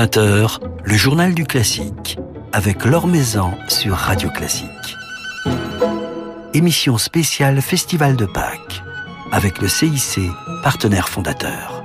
20h, 0.00 0.60
le 0.82 0.96
journal 0.96 1.34
du 1.34 1.44
classique 1.44 2.18
avec 2.54 2.86
Laure 2.86 3.06
Maison 3.06 3.52
sur 3.68 3.96
Radio 3.96 4.30
Classique. 4.30 4.96
Émission 6.54 6.96
spéciale 6.96 7.60
Festival 7.60 8.16
de 8.16 8.24
Pâques 8.24 8.82
avec 9.30 9.60
le 9.60 9.68
CIC, 9.68 10.20
partenaire 10.62 11.10
fondateur. 11.10 11.79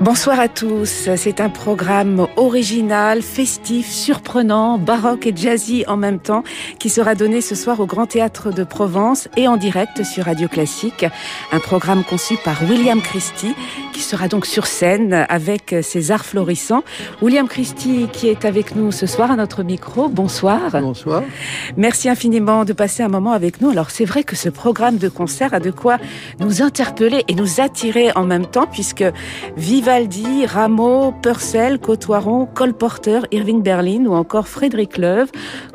Bonsoir 0.00 0.40
à 0.40 0.48
tous. 0.48 1.10
C'est 1.16 1.42
un 1.42 1.50
programme 1.50 2.26
original, 2.38 3.20
festif, 3.20 3.86
surprenant, 3.86 4.78
baroque 4.78 5.26
et 5.26 5.36
jazzy 5.36 5.84
en 5.88 5.98
même 5.98 6.18
temps 6.18 6.42
qui 6.78 6.88
sera 6.88 7.14
donné 7.14 7.42
ce 7.42 7.54
soir 7.54 7.80
au 7.80 7.84
Grand 7.86 8.06
Théâtre 8.06 8.50
de 8.50 8.64
Provence 8.64 9.28
et 9.36 9.46
en 9.46 9.58
direct 9.58 10.02
sur 10.02 10.24
Radio 10.24 10.48
Classique. 10.48 11.04
Un 11.52 11.58
programme 11.58 12.02
conçu 12.02 12.38
par 12.42 12.62
William 12.62 13.02
Christie 13.02 13.54
qui 13.92 14.00
sera 14.00 14.28
donc 14.28 14.46
sur 14.46 14.66
scène 14.66 15.26
avec 15.28 15.76
ses 15.82 16.10
arts 16.10 16.24
florissants. 16.24 16.82
William 17.20 17.46
Christie 17.46 18.08
qui 18.10 18.28
est 18.28 18.46
avec 18.46 18.74
nous 18.74 18.92
ce 18.92 19.04
soir 19.04 19.30
à 19.30 19.36
notre 19.36 19.62
micro. 19.62 20.08
Bonsoir. 20.08 20.60
Bonsoir. 20.80 21.22
Merci 21.76 22.08
infiniment 22.08 22.64
de 22.64 22.72
passer 22.72 23.02
un 23.02 23.08
moment 23.08 23.32
avec 23.32 23.60
nous. 23.60 23.68
Alors 23.68 23.90
c'est 23.90 24.06
vrai 24.06 24.24
que 24.24 24.34
ce 24.34 24.48
programme 24.48 24.96
de 24.96 25.10
concert 25.10 25.52
a 25.52 25.60
de 25.60 25.70
quoi 25.70 25.98
nous 26.38 26.62
interpeller 26.62 27.22
et 27.28 27.34
nous 27.34 27.60
attirer 27.60 28.12
en 28.16 28.24
même 28.24 28.46
temps 28.46 28.66
puisque 28.66 29.04
vive 29.58 29.89
Vivaldi, 29.90 30.46
Rameau, 30.46 31.12
Purcell, 31.20 31.80
Cotoiron, 31.80 32.46
Cole 32.46 32.74
Porter, 32.74 33.22
Irving 33.32 33.60
Berlin 33.60 34.06
ou 34.06 34.14
encore 34.14 34.46
Frédéric 34.46 34.98
Loewe. 34.98 35.26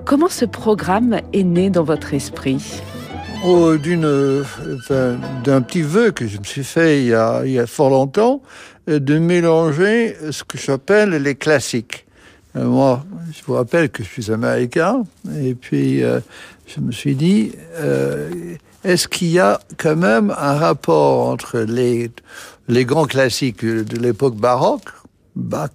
Comment 0.05 0.29
ce 0.29 0.45
programme 0.45 1.19
est 1.33 1.43
né 1.43 1.69
dans 1.69 1.83
votre 1.83 2.13
esprit? 2.13 2.81
Oh, 3.43 3.75
d'un 3.75 5.61
petit 5.61 5.81
vœu 5.81 6.11
que 6.11 6.27
je 6.27 6.37
me 6.37 6.45
suis 6.45 6.63
fait 6.63 7.01
il 7.01 7.07
y 7.07 7.13
a, 7.13 7.41
il 7.43 7.51
y 7.51 7.59
a 7.59 7.67
fort 7.67 7.89
longtemps, 7.89 8.41
euh, 8.87 8.99
de 8.99 9.19
mélanger 9.19 10.15
ce 10.31 10.45
que 10.45 10.57
j'appelle 10.57 11.09
les 11.09 11.35
classiques. 11.35 12.05
Euh, 12.55 12.63
moi, 12.63 13.03
je 13.33 13.43
vous 13.45 13.55
rappelle 13.55 13.89
que 13.89 14.01
je 14.01 14.07
suis 14.07 14.31
américain, 14.31 15.03
et 15.41 15.55
puis 15.55 16.01
euh, 16.01 16.21
je 16.67 16.79
me 16.79 16.93
suis 16.93 17.15
dit, 17.15 17.51
est-ce 18.85 19.09
qu'il 19.09 19.27
y 19.27 19.39
a 19.39 19.59
quand 19.75 19.97
même 19.97 20.33
un 20.37 20.53
rapport 20.53 21.27
entre 21.27 21.59
les 21.59 22.11
les 22.67 22.85
grands 22.85 23.05
classiques 23.05 23.65
de 23.65 23.97
l'époque 23.97 24.35
baroque, 24.35 24.89
Bach, 25.35 25.71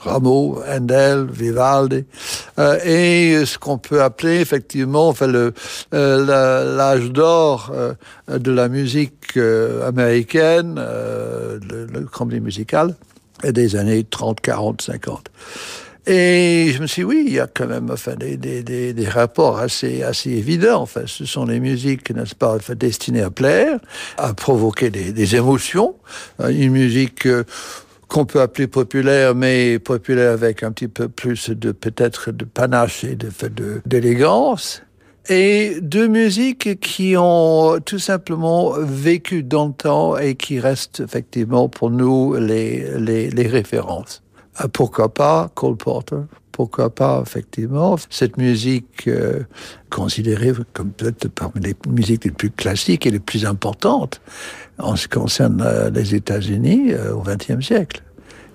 Rameau, 0.00 0.60
Handel, 0.68 1.26
Vivaldi, 1.30 2.04
euh, 2.58 2.78
et 2.84 3.46
ce 3.46 3.58
qu'on 3.58 3.78
peut 3.78 4.02
appeler 4.02 4.40
effectivement 4.40 5.08
enfin, 5.08 5.26
le, 5.26 5.54
euh, 5.94 6.76
l'âge 6.76 7.10
d'or 7.10 7.72
euh, 7.72 7.94
de 8.28 8.52
la 8.52 8.68
musique 8.68 9.38
euh, 9.38 9.88
américaine, 9.88 10.76
euh, 10.78 11.58
le, 11.66 11.86
le 11.86 12.40
musical, 12.40 12.42
musical, 12.42 12.94
des 13.52 13.76
années 13.76 14.04
30, 14.04 14.40
40, 14.40 14.82
50. 14.82 15.30
Et 16.06 16.70
je 16.74 16.82
me 16.82 16.86
suis 16.86 17.00
dit, 17.00 17.06
oui, 17.06 17.24
il 17.26 17.32
y 17.32 17.40
a 17.40 17.46
quand 17.46 17.66
même 17.66 17.90
enfin, 17.90 18.14
des, 18.14 18.36
des, 18.36 18.62
des, 18.62 18.92
des 18.92 19.08
rapports 19.08 19.58
assez, 19.58 20.02
assez 20.02 20.30
évidents. 20.30 20.82
Enfin, 20.82 21.02
ce 21.06 21.24
sont 21.24 21.46
des 21.46 21.60
musiques, 21.60 22.10
n'est-ce 22.10 22.34
pas, 22.34 22.58
destinées 22.76 23.22
à 23.22 23.30
plaire, 23.30 23.78
à 24.18 24.34
provoquer 24.34 24.90
des, 24.90 25.12
des 25.12 25.36
émotions. 25.36 25.94
Euh, 26.40 26.48
une 26.48 26.72
musique 26.72 27.26
euh, 27.26 27.44
qu'on 28.08 28.26
peut 28.26 28.42
appeler 28.42 28.66
populaire, 28.66 29.34
mais 29.34 29.78
populaire 29.78 30.32
avec 30.32 30.62
un 30.62 30.72
petit 30.72 30.88
peu 30.88 31.08
plus 31.08 31.48
de 31.48 31.72
peut-être 31.72 32.32
de 32.32 32.44
panache 32.44 33.02
et 33.04 33.16
de 33.16 33.30
d'élégance. 33.86 34.82
Et 35.30 35.78
deux 35.80 36.06
musiques 36.06 36.78
qui 36.80 37.14
ont 37.16 37.80
tout 37.80 37.98
simplement 37.98 38.74
vécu 38.78 39.42
dans 39.42 39.68
le 39.68 39.72
temps 39.72 40.18
et 40.18 40.34
qui 40.34 40.60
restent 40.60 41.00
effectivement 41.00 41.70
pour 41.70 41.90
nous 41.90 42.34
les, 42.34 42.98
les, 42.98 43.30
les 43.30 43.46
références. 43.46 44.22
Ah, 44.56 44.68
pourquoi 44.68 45.12
pas 45.12 45.50
Cole 45.54 45.76
Porter? 45.76 46.22
Pourquoi 46.52 46.94
pas, 46.94 47.20
effectivement, 47.26 47.96
cette 48.10 48.36
musique 48.36 49.08
euh, 49.08 49.42
considérée 49.90 50.52
comme 50.72 50.92
peut-être 50.92 51.28
parmi 51.28 51.60
les 51.60 51.74
musiques 51.88 52.24
les 52.24 52.30
plus 52.30 52.50
classiques 52.50 53.06
et 53.06 53.10
les 53.10 53.18
plus 53.18 53.44
importantes 53.44 54.20
en 54.78 54.94
ce 54.94 55.08
qui 55.08 55.18
concerne 55.18 55.60
euh, 55.66 55.90
les 55.90 56.14
États-Unis 56.14 56.92
euh, 56.92 57.12
au 57.12 57.22
XXe 57.22 57.64
siècle. 57.64 58.02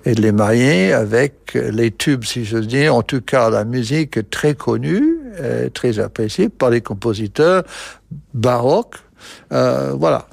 Et 0.06 0.14
de 0.14 0.22
les 0.22 0.32
marier 0.32 0.94
avec 0.94 1.52
les 1.52 1.90
tubes, 1.90 2.24
si 2.24 2.46
j'ose 2.46 2.66
dire, 2.66 2.94
en 2.94 3.02
tout 3.02 3.20
cas 3.20 3.50
la 3.50 3.66
musique 3.66 4.30
très 4.30 4.54
connue, 4.54 5.20
euh, 5.38 5.68
très 5.68 5.98
appréciée 5.98 6.48
par 6.48 6.70
les 6.70 6.80
compositeurs 6.80 7.64
baroques. 8.34 8.96
Euh, 9.52 9.92
voilà. 9.96 10.26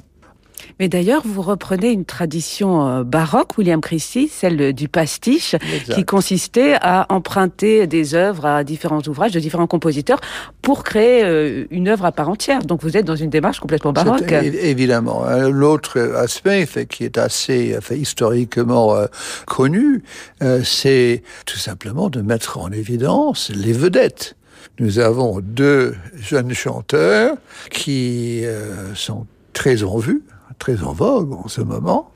Mais 0.78 0.88
d'ailleurs, 0.88 1.22
vous 1.24 1.42
reprenez 1.42 1.90
une 1.90 2.04
tradition 2.04 2.86
euh, 2.86 3.04
baroque, 3.04 3.58
William 3.58 3.80
Christie, 3.80 4.28
celle 4.28 4.72
du 4.72 4.88
pastiche, 4.88 5.54
exact. 5.54 5.94
qui 5.94 6.04
consistait 6.04 6.76
à 6.80 7.06
emprunter 7.08 7.86
des 7.86 8.14
œuvres 8.14 8.46
à 8.46 8.64
différents 8.64 9.02
ouvrages 9.06 9.32
de 9.32 9.40
différents 9.40 9.66
compositeurs 9.66 10.20
pour 10.62 10.84
créer 10.84 11.24
euh, 11.24 11.64
une 11.70 11.88
œuvre 11.88 12.04
à 12.04 12.12
part 12.12 12.28
entière. 12.28 12.62
Donc 12.62 12.82
vous 12.82 12.96
êtes 12.96 13.04
dans 13.04 13.16
une 13.16 13.30
démarche 13.30 13.60
complètement 13.60 13.92
baroque. 13.92 14.30
Évidemment. 14.32 15.24
Euh, 15.26 15.50
l'autre 15.50 15.98
aspect 16.16 16.66
fait, 16.66 16.86
qui 16.86 17.04
est 17.04 17.18
assez 17.18 17.78
fait, 17.80 17.98
historiquement 17.98 18.94
euh, 18.94 19.06
connu, 19.46 20.02
euh, 20.42 20.62
c'est 20.64 21.22
tout 21.46 21.58
simplement 21.58 22.08
de 22.10 22.20
mettre 22.20 22.58
en 22.58 22.70
évidence 22.70 23.50
les 23.54 23.72
vedettes. 23.72 24.36
Nous 24.78 24.98
avons 24.98 25.40
deux 25.40 25.94
jeunes 26.16 26.52
chanteurs 26.52 27.36
qui 27.70 28.44
euh, 28.44 28.94
sont 28.94 29.26
très 29.52 29.82
en 29.82 29.98
vue, 29.98 30.22
très 30.58 30.82
en 30.82 30.92
vogue 30.92 31.32
en 31.32 31.48
ce 31.48 31.60
moment, 31.60 32.10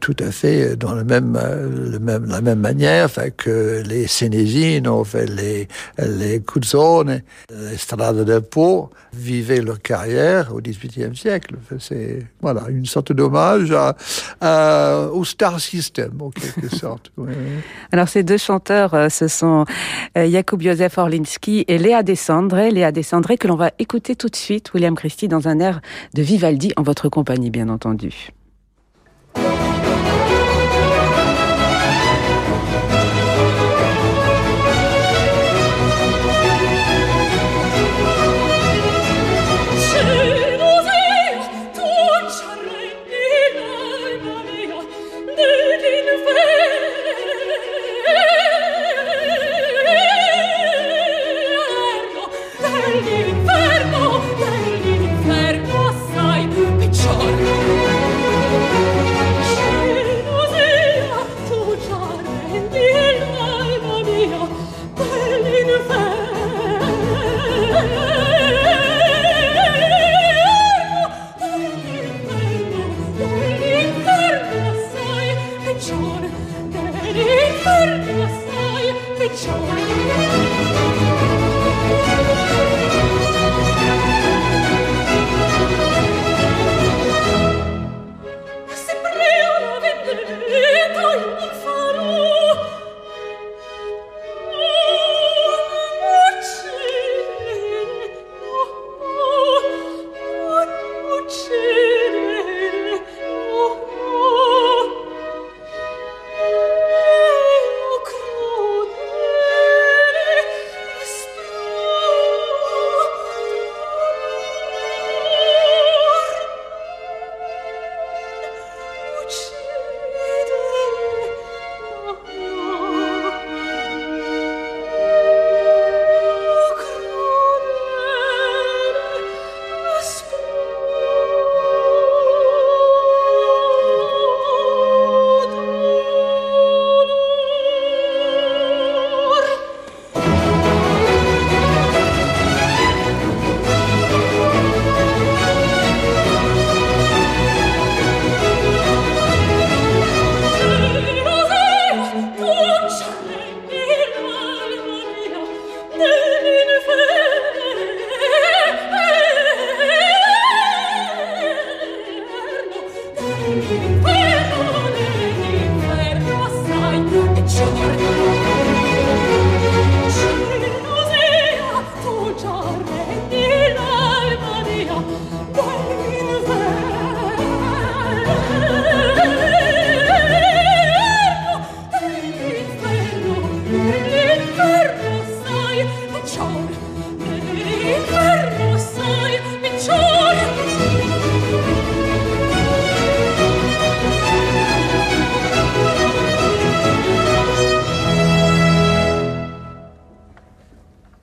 tout 0.00 0.16
à 0.18 0.30
fait 0.30 0.76
dans 0.76 0.94
le 0.94 1.04
même, 1.04 1.38
le 1.92 1.98
même, 1.98 2.26
la 2.26 2.40
même 2.40 2.60
manière 2.60 3.10
que 3.36 3.82
les 3.86 4.06
Senesino, 4.06 5.06
les, 5.14 5.68
les 5.98 6.40
Cuzzone, 6.40 7.22
les 7.50 7.76
Strade 7.76 8.24
del 8.24 8.42
Po 8.42 8.90
vivaient 9.12 9.60
leur 9.60 9.80
carrière 9.80 10.54
au 10.54 10.60
XVIIIe 10.60 11.16
siècle. 11.16 11.56
C'est 11.78 12.20
voilà, 12.40 12.64
une 12.68 12.86
sorte 12.86 13.12
d'hommage 13.12 13.72
à, 13.72 13.96
à, 14.40 15.08
au 15.12 15.24
star 15.24 15.60
system, 15.60 16.20
en 16.20 16.30
quelque 16.30 16.68
sorte. 16.76 17.12
Oui. 17.16 17.32
Alors 17.92 18.08
ces 18.08 18.22
deux 18.22 18.38
chanteurs, 18.38 18.94
euh, 18.94 19.08
ce 19.08 19.28
sont 19.28 19.64
euh, 20.16 20.30
Jakub 20.30 20.62
Józef 20.62 20.98
Orlinski 20.98 21.64
et 21.68 21.78
Léa 21.78 22.02
Descendré. 22.02 22.70
Léa 22.70 22.92
Descendré 22.92 23.36
que 23.36 23.48
l'on 23.48 23.56
va 23.56 23.70
écouter 23.78 24.16
tout 24.16 24.28
de 24.28 24.36
suite, 24.36 24.72
William 24.74 24.94
Christie, 24.94 25.28
dans 25.28 25.48
un 25.48 25.58
air 25.60 25.80
de 26.14 26.22
Vivaldi, 26.22 26.72
en 26.76 26.82
votre 26.82 27.08
compagnie, 27.08 27.50
bien 27.50 27.68
entendu. 27.68 28.30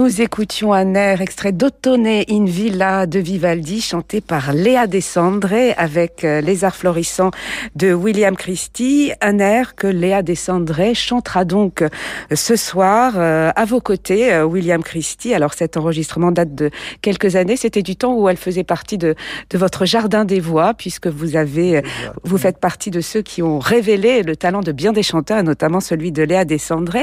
Nous 0.00 0.22
écoutions 0.22 0.72
un 0.72 0.94
air 0.94 1.20
extrait 1.20 1.52
d'Ottone 1.52 2.06
in 2.06 2.46
Villa 2.46 3.04
de 3.04 3.18
Vivaldi, 3.18 3.82
chanté 3.82 4.22
par 4.22 4.54
Léa 4.54 4.86
Descendre 4.86 5.52
avec 5.76 6.24
euh, 6.24 6.40
Les 6.40 6.64
Arts 6.64 6.74
Florissants 6.74 7.30
de 7.76 7.92
William 7.92 8.34
Christie. 8.34 9.12
Un 9.20 9.38
air 9.40 9.74
que 9.74 9.86
Léa 9.86 10.22
Descendre 10.22 10.94
chantera 10.94 11.44
donc 11.44 11.82
euh, 11.82 11.90
ce 12.32 12.56
soir 12.56 13.12
euh, 13.16 13.50
à 13.54 13.66
vos 13.66 13.82
côtés, 13.82 14.42
William 14.42 14.82
Christie. 14.82 15.34
Alors 15.34 15.52
cet 15.52 15.76
enregistrement 15.76 16.32
date 16.32 16.54
de 16.54 16.70
quelques 17.02 17.36
années. 17.36 17.58
C'était 17.58 17.82
du 17.82 17.94
temps 17.94 18.14
où 18.14 18.26
elle 18.30 18.38
faisait 18.38 18.64
partie 18.64 18.96
de, 18.96 19.14
de 19.50 19.58
votre 19.58 19.84
jardin 19.84 20.24
des 20.24 20.40
voix, 20.40 20.72
puisque 20.72 21.08
vous 21.08 21.36
avez, 21.36 21.82
vous 22.24 22.38
faites 22.38 22.58
partie 22.58 22.90
de 22.90 23.02
ceux 23.02 23.20
qui 23.20 23.42
ont 23.42 23.58
révélé 23.58 24.22
le 24.22 24.34
talent 24.34 24.62
de 24.62 24.72
bien 24.72 24.94
des 24.94 25.02
chanteurs, 25.02 25.42
notamment 25.42 25.80
celui 25.80 26.10
de 26.10 26.22
Léa 26.22 26.46
Descendre. 26.46 26.96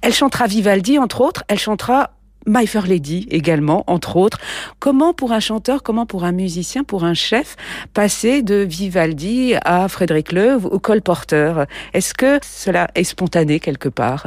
Elle 0.00 0.14
chantera 0.14 0.46
Vivaldi, 0.46 0.98
entre 0.98 1.20
autres. 1.20 1.44
Elle 1.46 1.58
chantera 1.58 2.08
My 2.46 2.66
Fair 2.66 2.86
Lady 2.86 3.26
également, 3.30 3.84
entre 3.86 4.16
autres. 4.16 4.38
Comment 4.78 5.12
pour 5.12 5.32
un 5.32 5.40
chanteur, 5.40 5.82
comment 5.82 6.06
pour 6.06 6.24
un 6.24 6.32
musicien, 6.32 6.84
pour 6.84 7.04
un 7.04 7.14
chef, 7.14 7.56
passer 7.92 8.42
de 8.42 8.56
Vivaldi 8.56 9.54
à 9.64 9.88
Frédéric 9.88 10.32
Loewe 10.32 10.66
ou 10.72 10.78
Cole 10.78 11.02
Porter? 11.02 11.64
Est-ce 11.92 12.14
que 12.14 12.38
cela 12.42 12.88
est 12.94 13.04
spontané 13.04 13.60
quelque 13.60 13.88
part? 13.88 14.26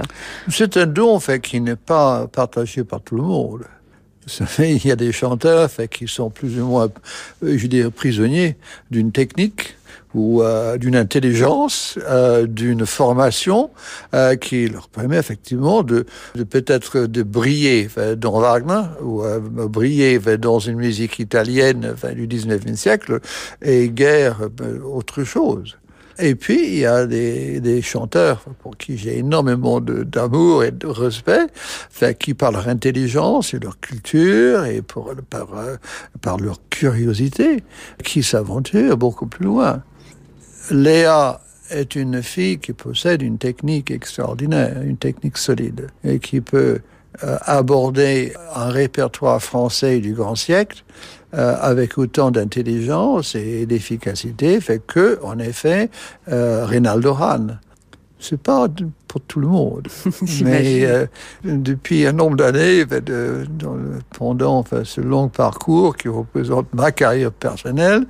C'est 0.49 0.77
un 0.77 0.85
don 0.85 1.19
fait, 1.19 1.39
qui 1.39 1.59
n'est 1.59 1.75
pas 1.75 2.27
partagé 2.27 2.83
par 2.83 3.01
tout 3.01 3.15
le 3.15 3.23
monde. 3.23 3.63
Il 4.59 4.85
y 4.85 4.91
a 4.91 4.95
des 4.95 5.11
chanteurs 5.11 5.69
fait, 5.69 5.87
qui 5.87 6.07
sont 6.07 6.29
plus 6.29 6.61
ou 6.61 6.65
moins, 6.65 6.89
euh, 7.43 7.57
je 7.57 7.67
dirais, 7.67 7.91
prisonniers 7.91 8.55
d'une 8.89 9.11
technique 9.11 9.75
ou 10.13 10.41
euh, 10.41 10.77
d'une 10.77 10.95
intelligence, 10.95 11.97
euh, 12.07 12.45
d'une 12.45 12.85
formation 12.85 13.71
euh, 14.13 14.35
qui 14.35 14.67
leur 14.67 14.87
permet 14.89 15.17
effectivement 15.17 15.83
de, 15.83 16.05
de 16.35 16.43
peut-être 16.43 17.01
de 17.01 17.23
briller 17.23 17.89
dans 18.17 18.39
Wagner 18.39 18.83
ou 19.01 19.23
euh, 19.23 19.39
briller 19.39 20.19
dans 20.37 20.59
une 20.59 20.77
musique 20.77 21.19
italienne 21.19 21.95
du 22.15 22.27
19e 22.27 22.75
siècle 22.75 23.19
et 23.61 23.89
guère 23.89 24.49
euh, 24.61 24.79
autre 24.83 25.23
chose. 25.23 25.77
Et 26.19 26.35
puis, 26.35 26.63
il 26.63 26.77
y 26.77 26.85
a 26.85 27.07
des, 27.07 27.59
des 27.59 27.81
chanteurs 27.81 28.45
pour 28.61 28.77
qui 28.77 28.99
j'ai 28.99 29.17
énormément 29.17 29.81
d'amour 29.81 30.63
et 30.63 30.69
de 30.69 30.85
respect, 30.85 31.47
fait, 31.55 32.15
qui 32.15 32.35
par 32.35 32.51
leur 32.51 32.67
intelligence 32.67 33.55
et 33.55 33.59
leur 33.59 33.79
culture 33.79 34.63
et 34.65 34.83
pour, 34.83 35.11
par, 35.31 35.47
par 36.21 36.37
leur 36.37 36.59
curiosité, 36.69 37.63
qui 38.03 38.21
s'aventurent 38.21 38.95
beaucoup 38.95 39.25
plus 39.25 39.45
loin. 39.45 39.81
Léa 40.71 41.41
est 41.69 41.95
une 41.95 42.21
fille 42.21 42.59
qui 42.59 42.73
possède 42.73 43.21
une 43.21 43.37
technique 43.37 43.91
extraordinaire, 43.91 44.81
une 44.81 44.97
technique 44.97 45.37
solide, 45.37 45.87
et 46.03 46.19
qui 46.19 46.41
peut 46.41 46.79
euh, 47.23 47.37
aborder 47.41 48.33
un 48.55 48.69
répertoire 48.69 49.41
français 49.41 49.99
du 49.99 50.13
grand 50.13 50.35
siècle 50.35 50.83
euh, 51.33 51.55
avec 51.59 51.97
autant 51.97 52.31
d'intelligence 52.31 53.35
et 53.35 53.65
d'efficacité, 53.65 54.59
fait 54.61 54.81
que, 54.85 55.19
en 55.23 55.37
effet, 55.39 55.89
euh, 56.29 56.65
Reynaldo 56.65 57.13
Hahn, 57.13 57.59
c'est 58.23 58.41
pas 58.41 58.67
pour 59.07 59.21
tout 59.21 59.39
le 59.39 59.47
monde. 59.47 59.87
Mais 60.41 60.85
euh, 60.85 61.05
depuis 61.43 62.05
un 62.05 62.13
nombre 62.13 62.37
d'années, 62.37 62.85
pendant 64.17 64.59
enfin, 64.59 64.83
ce 64.83 65.01
long 65.01 65.27
parcours 65.27 65.95
qui 65.95 66.07
représente 66.07 66.73
ma 66.73 66.91
carrière 66.91 67.31
personnelle, 67.31 68.05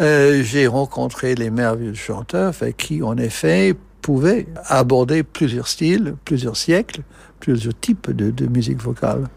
euh, 0.00 0.42
j'ai 0.42 0.66
rencontré 0.66 1.34
les 1.34 1.50
merveilleux 1.50 1.94
chanteurs 1.94 2.54
qui, 2.76 3.02
en 3.02 3.16
effet, 3.18 3.74
pouvaient 4.00 4.46
aborder 4.66 5.22
plusieurs 5.22 5.68
styles, 5.68 6.14
plusieurs 6.24 6.56
siècles, 6.56 7.02
plusieurs 7.38 7.78
types 7.78 8.10
de, 8.10 8.30
de 8.30 8.46
musique 8.46 8.82
vocale. 8.82 9.28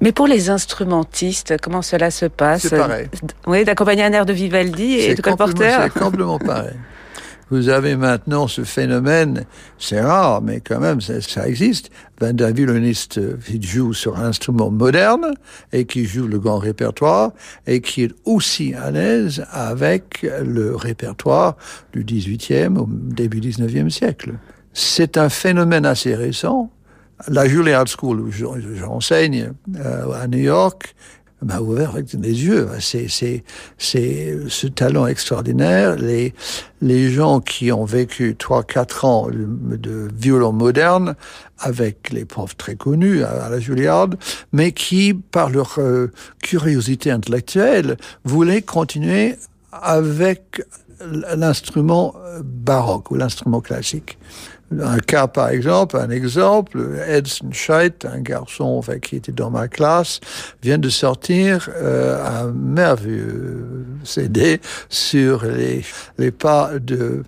Mais 0.00 0.12
pour 0.12 0.26
les 0.26 0.50
instrumentistes, 0.50 1.60
comment 1.60 1.82
cela 1.82 2.10
se 2.10 2.26
passe? 2.26 2.62
C'est 2.62 2.76
pareil. 2.76 3.08
Oui, 3.46 3.64
d'accompagner 3.64 4.04
un 4.04 4.12
air 4.12 4.26
de 4.26 4.32
Vivaldi 4.32 4.94
et 4.94 5.14
de 5.14 5.22
Cole 5.22 5.36
Porter 5.36 5.78
C'est 5.82 6.00
complètement 6.00 6.38
pareil. 6.38 6.74
Vous 7.48 7.68
avez 7.68 7.94
maintenant 7.94 8.48
ce 8.48 8.64
phénomène, 8.64 9.44
c'est 9.78 10.00
rare, 10.00 10.42
mais 10.42 10.60
quand 10.60 10.80
même, 10.80 11.00
ça, 11.00 11.46
existe, 11.46 11.90
d'un 12.20 12.50
violoniste 12.50 13.20
qui 13.38 13.62
joue 13.62 13.92
sur 13.92 14.18
un 14.18 14.26
instrument 14.26 14.70
moderne 14.70 15.32
et 15.72 15.84
qui 15.84 16.06
joue 16.06 16.26
le 16.26 16.40
grand 16.40 16.58
répertoire 16.58 17.32
et 17.68 17.80
qui 17.80 18.02
est 18.02 18.14
aussi 18.24 18.74
à 18.74 18.90
l'aise 18.90 19.44
avec 19.52 20.26
le 20.42 20.74
répertoire 20.74 21.56
du 21.92 22.04
18e 22.04 22.78
au 22.78 22.88
début 22.88 23.38
19e 23.38 23.90
siècle. 23.90 24.32
C'est 24.72 25.16
un 25.16 25.28
phénomène 25.28 25.86
assez 25.86 26.16
récent. 26.16 26.70
La 27.28 27.46
Juilliard 27.46 27.86
School 27.88 28.20
où 28.20 28.30
j'enseigne 28.30 29.52
euh, 29.76 30.12
à 30.12 30.26
New 30.26 30.38
York 30.38 30.94
m'a 31.42 31.60
ouvert 31.60 31.94
les 31.96 32.44
yeux. 32.44 32.68
C'est, 32.80 33.08
c'est, 33.08 33.44
c'est 33.78 34.38
ce 34.48 34.66
talent 34.66 35.06
extraordinaire. 35.06 35.96
Les, 35.96 36.34
les 36.80 37.10
gens 37.10 37.40
qui 37.40 37.72
ont 37.72 37.84
vécu 37.84 38.36
trois, 38.36 38.62
quatre 38.62 39.04
ans 39.04 39.28
de 39.30 40.08
violon 40.14 40.52
moderne 40.52 41.14
avec 41.58 42.10
les 42.10 42.24
profs 42.24 42.56
très 42.56 42.76
connus 42.76 43.22
à, 43.22 43.48
la 43.48 43.60
Juilliard, 43.60 44.10
mais 44.52 44.72
qui, 44.72 45.14
par 45.14 45.50
leur 45.50 45.78
euh, 45.78 46.10
curiosité 46.42 47.10
intellectuelle, 47.10 47.96
voulaient 48.24 48.62
continuer 48.62 49.36
avec 49.72 50.62
l'instrument 51.36 52.14
baroque 52.42 53.10
ou 53.10 53.16
l'instrument 53.16 53.60
classique 53.60 54.18
un 54.80 54.98
cas 54.98 55.26
par 55.26 55.50
exemple, 55.50 55.96
un 55.96 56.10
exemple, 56.10 56.80
Edson 57.06 57.50
Scheidt, 57.52 58.06
un 58.06 58.20
garçon 58.20 58.80
qui 59.02 59.16
était 59.16 59.32
dans 59.32 59.50
ma 59.50 59.68
classe, 59.68 60.20
vient 60.62 60.78
de 60.78 60.88
sortir 60.88 61.70
euh, 61.76 62.24
un 62.24 62.52
merveilleux 62.52 63.86
CD 64.04 64.60
sur 64.88 65.44
les, 65.44 65.84
les 66.18 66.30
pas 66.30 66.72
de 66.78 67.22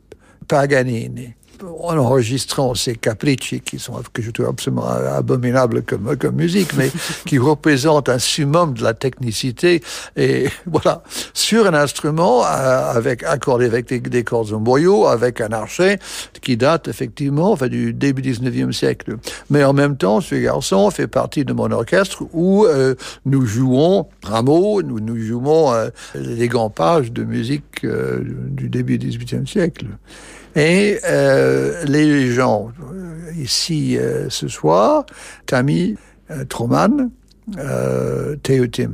Paganini 0.49 1.35
en 1.63 1.97
enregistrant 1.97 2.75
ces 2.75 2.97
capricci 2.97 3.61
qui 3.61 3.79
sont 3.79 4.01
que 4.13 4.23
je 4.23 4.31
trouve 4.31 4.47
absolument 4.47 4.87
abominables 4.87 5.83
comme, 5.83 6.17
comme 6.17 6.37
musique, 6.37 6.75
mais 6.77 6.91
qui 7.27 7.39
représentent 7.39 8.09
un 8.09 8.19
summum 8.19 8.75
de 8.75 8.83
la 8.83 8.95
technicité 8.95 9.83
et 10.17 10.49
voilà 10.67 11.03
sur 11.35 11.67
un 11.67 11.75
instrument 11.75 12.45
euh, 12.45 12.93
avec 12.93 13.23
accordé 13.23 13.67
avec 13.67 13.87
des, 13.87 14.01
des 14.01 14.25
cordes 14.25 14.53
en 14.53 14.61
boyau, 14.61 15.07
avec 15.07 15.41
un 15.41 15.53
archet 15.53 15.99
qui 16.41 16.57
date 16.57 16.89
effectivement 16.89 17.53
enfin, 17.53 17.69
du 17.69 17.93
début 17.93 18.23
19e 18.23 18.73
siècle. 18.73 19.17
Mais 19.51 19.65
en 19.65 19.73
même 19.73 19.97
temps, 19.97 20.21
ce 20.21 20.35
garçon 20.35 20.91
fait 20.91 21.07
partie 21.07 21.45
de 21.45 21.53
mon 21.53 21.71
orchestre 21.71 22.25
où 22.33 22.65
euh, 22.65 22.95
nous 23.25 23.47
jouons 23.47 24.07
Rameau, 24.23 24.83
nous, 24.83 25.01
nous 25.01 25.19
jouons 25.19 25.73
euh, 25.73 25.89
les 26.15 26.49
grands 26.49 26.71
pages 26.71 27.13
de 27.13 27.25
musique 27.25 27.85
euh, 27.85 28.21
du 28.23 28.69
début 28.69 28.99
18e 28.99 29.47
siècle. 29.47 29.87
Et 30.59 30.99
euh, 31.05 31.85
les 31.85 32.33
gens 32.33 32.73
euh, 32.83 33.31
ici 33.37 33.97
euh, 33.97 34.29
ce 34.29 34.49
soir, 34.49 35.07
Tammy 35.47 35.95
Troman, 36.49 37.11
Théotim 38.43 38.91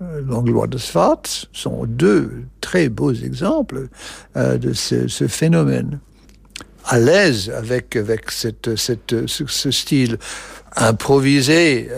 Langlois 0.00 0.68
de 0.68 0.78
Svat, 0.78 1.22
sont 1.52 1.84
deux 1.86 2.44
très 2.60 2.88
beaux 2.88 3.12
exemples 3.12 3.88
de 4.34 4.72
ce, 4.72 5.26
phénomène. 5.28 6.00
À 6.86 6.98
l'aise 6.98 7.50
avec, 7.50 7.94
avec 7.94 8.30
cette, 8.30 8.76
cette, 8.76 9.26
ce, 9.26 9.70
style 9.70 10.16
improvisé 10.76 11.90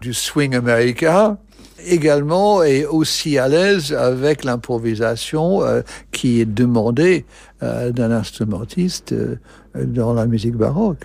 du 0.00 0.14
swing 0.14 0.54
américain, 0.54 1.38
également 1.86 2.62
et 2.62 2.86
aussi 2.86 3.38
à 3.38 3.48
l'aise 3.48 3.92
avec 3.92 4.44
l'improvisation 4.44 5.62
euh, 5.62 5.82
qui 6.12 6.40
est 6.40 6.44
demandée 6.44 7.24
euh, 7.62 7.90
d'un 7.92 8.10
instrumentiste 8.10 9.12
euh, 9.12 9.36
dans 9.74 10.14
la 10.14 10.26
musique 10.26 10.56
baroque. 10.56 11.04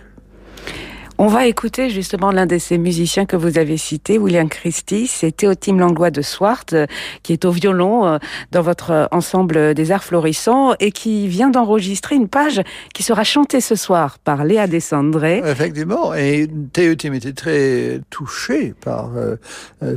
On 1.22 1.28
va 1.28 1.48
écouter 1.48 1.90
justement 1.90 2.32
l'un 2.32 2.46
de 2.46 2.58
ces 2.58 2.78
musiciens 2.78 3.26
que 3.26 3.36
vous 3.36 3.58
avez 3.58 3.76
cité, 3.76 4.18
William 4.18 4.48
Christie, 4.48 5.06
c'est 5.06 5.36
Théotime 5.36 5.78
Langlois 5.78 6.12
de 6.12 6.22
Swart, 6.22 6.68
euh, 6.72 6.86
qui 7.24 7.34
est 7.34 7.44
au 7.44 7.52
violon 7.52 8.08
euh, 8.08 8.20
dans 8.54 8.62
votre 8.62 9.10
ensemble 9.12 9.74
des 9.74 9.92
arts 9.92 10.06
florissants 10.06 10.76
et 10.80 10.94
qui 10.94 11.28
vient 11.28 11.50
d'enregistrer 11.50 12.16
une 12.16 12.30
page 12.30 12.62
qui 12.94 13.04
sera 13.04 13.26
chantée 13.26 13.60
ce 13.60 13.76
soir 13.76 14.18
par 14.20 14.46
Léa 14.46 14.68
Descendré. 14.68 15.42
Effectivement, 15.46 16.14
et 16.14 16.48
Théotime 16.72 17.16
était 17.16 17.34
très 17.34 18.00
touché 18.10 18.74
par 18.80 19.12
euh, 19.18 19.36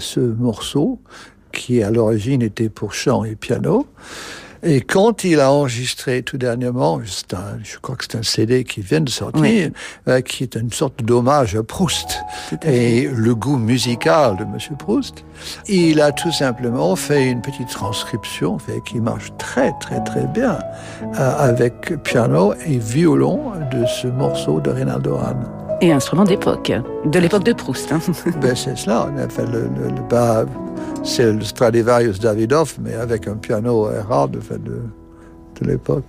ce 0.00 0.18
morceau 0.18 0.98
qui 1.52 1.84
à 1.84 1.92
l'origine 1.92 2.42
était 2.42 2.68
pour 2.68 2.94
chant 2.94 3.22
et 3.22 3.36
piano. 3.36 3.86
Et 4.62 4.80
quand 4.80 5.24
il 5.24 5.40
a 5.40 5.50
enregistré 5.50 6.22
tout 6.22 6.38
dernièrement, 6.38 7.00
un, 7.32 7.58
je 7.64 7.78
crois 7.78 7.96
que 7.96 8.04
c'est 8.04 8.16
un 8.16 8.22
CD 8.22 8.62
qui 8.62 8.80
vient 8.80 9.00
de 9.00 9.10
sortir, 9.10 9.70
euh, 10.08 10.20
qui 10.20 10.44
est 10.44 10.54
une 10.54 10.72
sorte 10.72 11.02
d'hommage 11.02 11.56
à 11.56 11.62
Proust. 11.64 12.20
Et 12.62 13.08
le 13.12 13.34
goût 13.34 13.56
musical 13.56 14.36
de 14.36 14.44
Monsieur 14.44 14.76
Proust, 14.76 15.24
il 15.68 16.00
a 16.00 16.12
tout 16.12 16.32
simplement 16.32 16.94
fait 16.94 17.28
une 17.28 17.42
petite 17.42 17.70
transcription 17.70 18.58
fait, 18.58 18.80
qui 18.84 19.00
marche 19.00 19.32
très 19.36 19.72
très 19.80 20.02
très 20.04 20.26
bien 20.26 20.58
euh, 21.18 21.36
avec 21.38 22.02
piano 22.04 22.54
et 22.64 22.78
violon 22.78 23.52
de 23.72 23.84
ce 23.86 24.06
morceau 24.06 24.60
de 24.60 24.70
Reynaldo 24.70 25.16
Hahn. 25.16 25.61
Et 25.82 25.90
instrument 25.90 26.22
d'époque, 26.22 26.72
de 27.04 27.18
l'époque 27.18 27.42
de 27.42 27.52
Proust. 27.52 27.90
Hein. 27.90 27.98
ben, 28.40 28.54
c'est 28.54 28.78
cela. 28.78 29.10
Enfin, 29.26 29.42
le, 29.50 29.68
c'est 31.02 31.32
le 31.32 31.42
Stradivarius 31.42 32.20
Davidoff, 32.20 32.78
mais 32.80 32.94
avec 32.94 33.26
un 33.26 33.34
piano 33.34 33.88
rare 34.08 34.28
de, 34.28 34.38
de, 34.38 34.82
de 35.60 35.66
l'époque. 35.66 36.04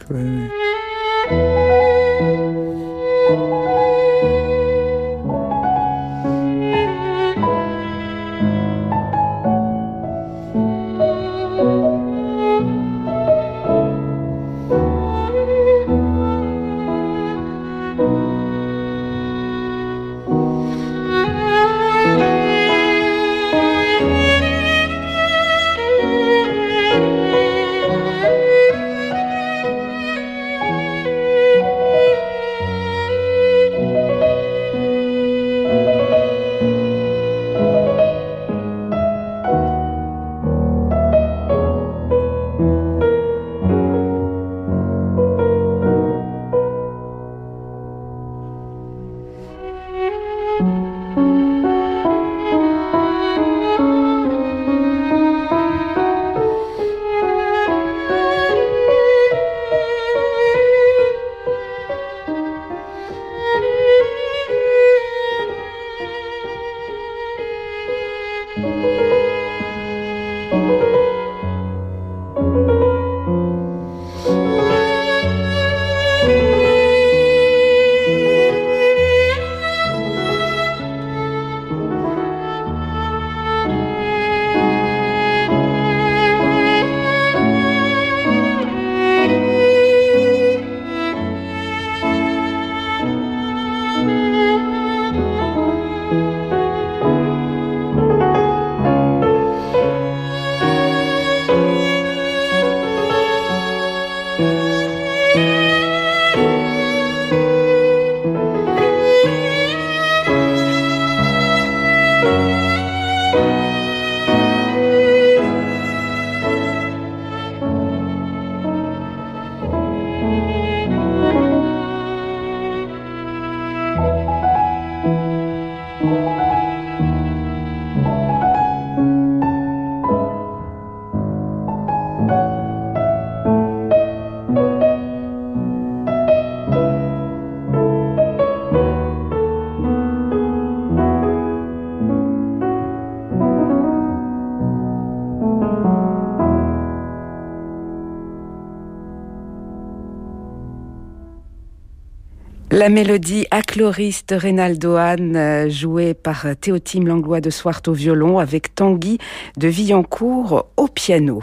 La 152.75 152.89
mélodie 152.89 153.45
Achloris 153.51 154.23
de 154.27 154.35
Reynaldo 154.35 154.95
Hahn, 154.95 155.35
euh, 155.35 155.69
jouée 155.69 156.15
par 156.15 156.47
Théotime 156.59 157.07
Langlois 157.07 157.39
de 157.39 157.51
Swart 157.51 157.83
au 157.85 157.93
violon 157.93 158.39
avec 158.39 158.73
Tanguy 158.73 159.19
de 159.57 159.67
Villancourt 159.67 160.65
au 160.75 160.87
piano. 160.87 161.39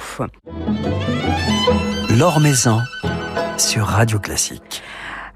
L'Or 2.19 2.41
Maison 2.41 2.81
sur 3.59 3.85
Radio 3.87 4.19
Classique. 4.19 4.83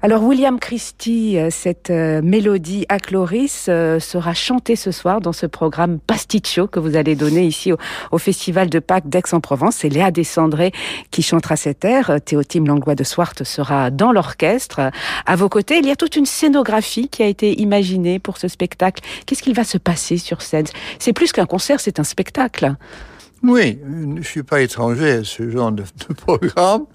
Alors 0.05 0.21
William 0.21 0.59
Christie, 0.59 1.39
euh, 1.39 1.49
cette 1.49 1.89
euh, 1.89 2.21
mélodie 2.21 2.85
à 2.89 2.99
Chloris 2.99 3.65
euh, 3.69 3.99
sera 3.99 4.35
chantée 4.35 4.75
ce 4.75 4.91
soir 4.91 5.19
dans 5.19 5.33
ce 5.33 5.47
programme 5.47 5.97
Pasticcio 5.97 6.67
que 6.67 6.79
vous 6.79 6.95
allez 6.95 7.15
donner 7.15 7.43
ici 7.43 7.71
au, 8.11 8.17
Festival 8.19 8.69
de 8.69 8.77
Pâques 8.77 9.09
d'Aix-en-Provence. 9.09 9.77
C'est 9.77 9.89
Léa 9.89 10.11
Descendré 10.11 10.73
qui 11.09 11.23
chantera 11.23 11.55
cette 11.55 11.83
air. 11.83 12.19
Théotime 12.23 12.67
Langlois 12.67 12.93
de 12.93 13.03
Swart 13.03 13.43
sera 13.43 13.89
dans 13.89 14.11
l'orchestre. 14.11 14.91
À 15.25 15.35
vos 15.35 15.49
côtés, 15.49 15.79
il 15.79 15.87
y 15.87 15.91
a 15.91 15.95
toute 15.95 16.15
une 16.17 16.27
scénographie 16.27 17.09
qui 17.09 17.23
a 17.23 17.25
été 17.25 17.59
imaginée 17.59 18.19
pour 18.19 18.37
ce 18.37 18.47
spectacle. 18.47 19.01
Qu'est-ce 19.25 19.41
qu'il 19.41 19.55
va 19.55 19.63
se 19.63 19.79
passer 19.79 20.19
sur 20.19 20.43
scène? 20.43 20.67
C'est 20.99 21.13
plus 21.13 21.31
qu'un 21.31 21.47
concert, 21.47 21.79
c'est 21.79 21.99
un 21.99 22.03
spectacle. 22.03 22.75
Oui, 23.43 23.79
je 24.17 24.27
suis 24.27 24.43
pas 24.43 24.61
étranger 24.61 25.11
à 25.11 25.23
ce 25.23 25.49
genre 25.49 25.71
de, 25.71 25.83
programme. 26.17 26.85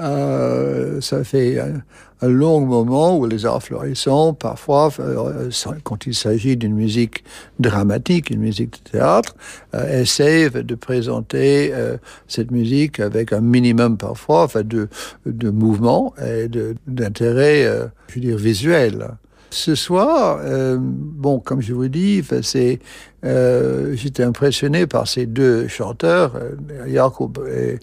Euh, 0.00 1.00
ça 1.00 1.22
fait 1.24 1.58
un, 1.58 1.82
long 2.22 2.60
moment 2.60 3.16
où 3.16 3.26
les 3.26 3.46
arts 3.46 3.62
florissants, 3.62 4.32
parfois, 4.32 4.90
euh, 4.98 5.50
quand 5.84 6.06
il 6.06 6.14
s'agit 6.14 6.56
d'une 6.56 6.74
musique 6.74 7.24
dramatique, 7.60 8.30
une 8.30 8.40
musique 8.40 8.72
de 8.84 8.90
théâtre, 8.90 9.36
euh, 9.74 10.02
essayent 10.02 10.50
de 10.50 10.74
présenter 10.74 11.70
euh, 11.72 11.96
cette 12.26 12.50
musique 12.50 13.00
avec 13.00 13.32
un 13.32 13.40
minimum 13.40 13.96
parfois 13.96 14.48
de, 14.62 14.88
de 15.26 15.50
mouvement 15.50 16.14
et 16.24 16.48
d'intérêt, 16.86 17.66
euh, 17.66 17.86
je 18.08 18.14
veux 18.14 18.20
dire, 18.20 18.36
visuel. 18.36 19.10
Ce 19.50 19.74
soir, 19.74 20.40
euh, 20.42 20.76
bon, 20.80 21.40
comme 21.40 21.62
je 21.62 21.72
vous 21.72 21.88
dis, 21.88 22.22
c'est, 22.42 22.80
euh, 23.24 23.94
j'étais 23.94 24.22
impressionné 24.22 24.86
par 24.86 25.08
ces 25.08 25.26
deux 25.26 25.68
chanteurs, 25.68 26.36
euh, 26.36 26.54
Jacob 26.86 27.38
et, 27.50 27.78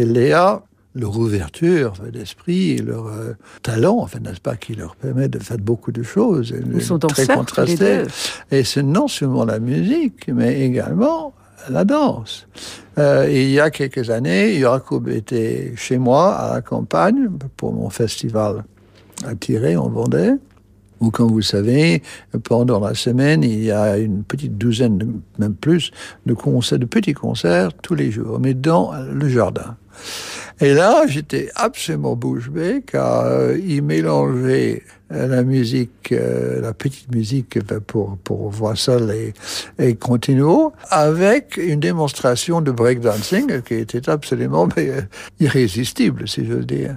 et 0.00 0.04
Léa, 0.04 0.62
leur 0.94 1.16
ouverture 1.16 1.92
d'esprit 2.12 2.72
et 2.72 2.78
leur 2.78 3.06
euh, 3.06 3.34
talent, 3.62 3.98
enfin, 4.00 4.18
n'est-ce 4.20 4.40
pas, 4.40 4.56
qui 4.56 4.74
leur 4.74 4.96
permet 4.96 5.28
de 5.28 5.38
faire 5.38 5.58
beaucoup 5.58 5.92
de 5.92 6.02
choses. 6.02 6.52
Ils 6.74 6.82
sont 6.82 6.98
très 6.98 7.26
contrastés. 7.26 8.02
Et 8.50 8.64
c'est 8.64 8.82
non 8.82 9.06
seulement 9.06 9.44
la 9.44 9.58
musique, 9.60 10.28
mais 10.28 10.62
également 10.62 11.32
la 11.68 11.84
danse. 11.84 12.48
Euh, 12.98 13.28
il 13.30 13.50
y 13.50 13.60
a 13.60 13.70
quelques 13.70 14.10
années, 14.10 14.58
Jacob 14.58 15.08
était 15.08 15.74
chez 15.76 15.98
moi 15.98 16.34
à 16.34 16.54
la 16.54 16.60
campagne 16.60 17.28
pour 17.56 17.72
mon 17.72 17.90
festival 17.90 18.64
à 19.24 19.34
Tiré 19.34 19.76
en 19.76 19.88
Vendée. 19.88 20.32
Ou 21.00 21.10
comme 21.10 21.28
vous 21.28 21.42
savez, 21.42 22.02
pendant 22.44 22.80
la 22.80 22.94
semaine, 22.94 23.42
il 23.42 23.64
y 23.64 23.70
a 23.70 23.96
une 23.98 24.22
petite 24.22 24.58
douzaine, 24.58 25.20
même 25.38 25.54
plus, 25.54 25.90
de 26.26 26.34
concerts, 26.34 26.78
de 26.78 26.86
petits 26.86 27.14
concerts 27.14 27.72
tous 27.82 27.94
les 27.94 28.10
jours, 28.10 28.38
mais 28.38 28.54
dans 28.54 28.92
le 28.92 29.28
jardin. 29.28 29.76
Et 30.62 30.74
là, 30.74 31.06
j'étais 31.06 31.48
absolument 31.56 32.16
bouche 32.16 32.50
bée 32.50 32.82
car 32.86 33.24
euh, 33.24 33.56
il 33.56 33.82
mélangeait 33.82 34.82
euh, 35.10 35.26
la 35.26 35.42
musique, 35.42 36.12
euh, 36.12 36.60
la 36.60 36.74
petite 36.74 37.14
musique 37.14 37.58
pour, 37.86 38.18
pour 38.22 38.50
voix 38.50 38.76
seule 38.76 39.10
et, 39.10 39.32
et 39.78 39.94
continuo, 39.94 40.74
avec 40.90 41.56
une 41.56 41.80
démonstration 41.80 42.60
de 42.60 42.70
breakdancing 42.70 43.62
qui 43.62 43.74
était 43.74 44.10
absolument 44.10 44.68
irrésistible, 45.40 46.28
si 46.28 46.44
je 46.44 46.52
veux 46.52 46.64
dire. 46.64 46.96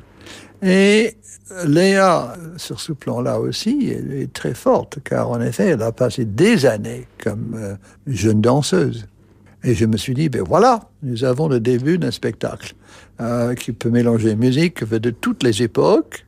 Et 0.64 1.18
Léa, 1.66 2.36
sur 2.58 2.80
ce 2.80 2.94
plan-là 2.94 3.40
aussi, 3.40 3.90
est 3.90 4.32
très 4.32 4.54
forte, 4.54 5.00
car 5.04 5.30
en 5.30 5.42
effet, 5.42 5.68
elle 5.68 5.82
a 5.82 5.92
passé 5.92 6.24
des 6.26 6.66
années 6.66 7.06
comme 7.22 7.56
euh, 7.56 7.76
jeune 8.08 8.42
danseuse. 8.42 9.06
Et 9.66 9.76
je 9.76 9.86
me 9.86 9.98
suis 9.98 10.14
dit, 10.14 10.30
ben 10.30 10.42
voilà, 10.42 10.90
nous 11.04 11.26
avons 11.26 11.48
le 11.48 11.60
début 11.60 11.98
d'un 11.98 12.12
spectacle 12.12 12.76
euh, 13.22 13.56
qui 13.56 13.74
peut 13.74 13.90
mélanger 13.90 14.36
musique 14.36 14.84
de 14.84 15.10
toutes 15.10 15.44
les 15.44 15.62
époques, 15.62 16.26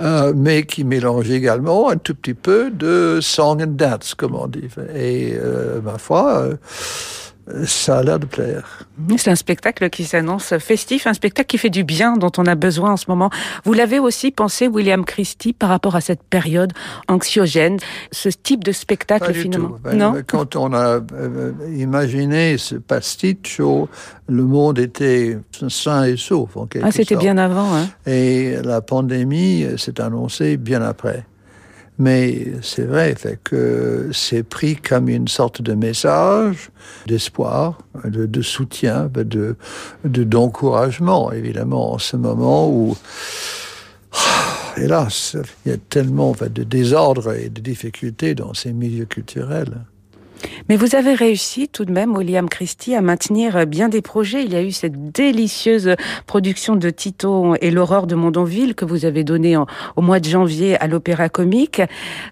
euh, 0.00 0.32
mais 0.34 0.64
qui 0.64 0.84
mélange 0.84 1.30
également 1.30 1.88
un 1.88 1.96
tout 1.96 2.14
petit 2.14 2.34
peu 2.34 2.70
de 2.70 3.18
song 3.20 3.62
and 3.62 3.74
dance, 3.76 4.14
comme 4.14 4.34
on 4.34 4.46
dit. 4.48 4.68
Et 4.94 5.36
ma 5.82 5.98
foi, 5.98 6.48
ça 7.64 7.98
a 7.98 8.02
l'air 8.02 8.18
de 8.18 8.26
plaire. 8.26 8.86
C'est 9.18 9.30
un 9.30 9.36
spectacle 9.36 9.88
qui 9.90 10.04
s'annonce 10.04 10.56
festif, 10.58 11.06
un 11.06 11.14
spectacle 11.14 11.46
qui 11.46 11.58
fait 11.58 11.70
du 11.70 11.84
bien, 11.84 12.16
dont 12.16 12.32
on 12.38 12.46
a 12.46 12.54
besoin 12.54 12.92
en 12.92 12.96
ce 12.96 13.04
moment. 13.08 13.30
Vous 13.64 13.72
l'avez 13.72 13.98
aussi 13.98 14.30
pensé, 14.30 14.66
William 14.66 15.04
Christie, 15.04 15.52
par 15.52 15.68
rapport 15.68 15.94
à 15.94 16.00
cette 16.00 16.22
période 16.22 16.72
anxiogène, 17.08 17.78
ce 18.10 18.28
type 18.28 18.64
de 18.64 18.72
spectacle 18.72 19.32
finalement 19.32 19.76
ben, 19.82 19.96
non? 19.96 20.14
Quand 20.26 20.56
on 20.56 20.72
a 20.72 21.00
euh, 21.12 21.52
imaginé 21.76 22.58
ce 22.58 22.76
pasticcio, 22.76 23.88
le 24.28 24.42
monde 24.42 24.78
était 24.78 25.38
sain 25.68 26.04
et 26.04 26.16
sauf 26.16 26.56
en 26.56 26.66
quelque 26.66 26.86
Ah, 26.86 26.90
c'était 26.90 27.16
bien 27.16 27.38
avant. 27.38 27.74
Hein. 27.74 27.88
Et 28.06 28.56
la 28.64 28.80
pandémie 28.80 29.66
s'est 29.76 30.00
annoncée 30.00 30.56
bien 30.56 30.82
après. 30.82 31.24
Mais 31.98 32.52
c'est 32.60 32.84
vrai, 32.84 33.14
fait 33.14 33.38
que 33.42 34.10
c'est 34.12 34.42
pris 34.42 34.76
comme 34.76 35.08
une 35.08 35.28
sorte 35.28 35.62
de 35.62 35.72
message 35.72 36.70
d'espoir, 37.06 37.78
de, 38.04 38.42
soutien, 38.42 39.10
de 39.14 39.56
d'encouragement, 40.04 41.32
évidemment, 41.32 41.94
en 41.94 41.98
ce 41.98 42.16
moment 42.16 42.68
où, 42.70 42.96
hélas, 44.76 45.36
il 45.64 45.72
y 45.72 45.74
a 45.74 45.78
tellement 45.78 46.32
de 46.32 46.62
désordre 46.64 47.32
et 47.32 47.48
de 47.48 47.60
difficultés 47.62 48.34
dans 48.34 48.52
ces 48.52 48.74
milieux 48.74 49.06
culturels. 49.06 49.86
Mais 50.68 50.76
vous 50.76 50.94
avez 50.94 51.14
réussi 51.14 51.68
tout 51.68 51.84
de 51.84 51.92
même, 51.92 52.16
William 52.16 52.48
Christie, 52.48 52.94
à 52.94 53.00
maintenir 53.00 53.66
bien 53.66 53.88
des 53.88 54.02
projets. 54.02 54.42
Il 54.44 54.52
y 54.52 54.56
a 54.56 54.62
eu 54.62 54.72
cette 54.72 55.12
délicieuse 55.12 55.94
production 56.26 56.76
de 56.76 56.90
Tito 56.90 57.54
et 57.60 57.70
l'aurore 57.70 58.06
de 58.06 58.14
Mondonville 58.14 58.74
que 58.74 58.84
vous 58.84 59.04
avez 59.04 59.24
donnée 59.24 59.56
au 59.56 60.02
mois 60.02 60.20
de 60.20 60.28
janvier 60.28 60.80
à 60.80 60.86
l'Opéra 60.86 61.28
Comique. 61.28 61.82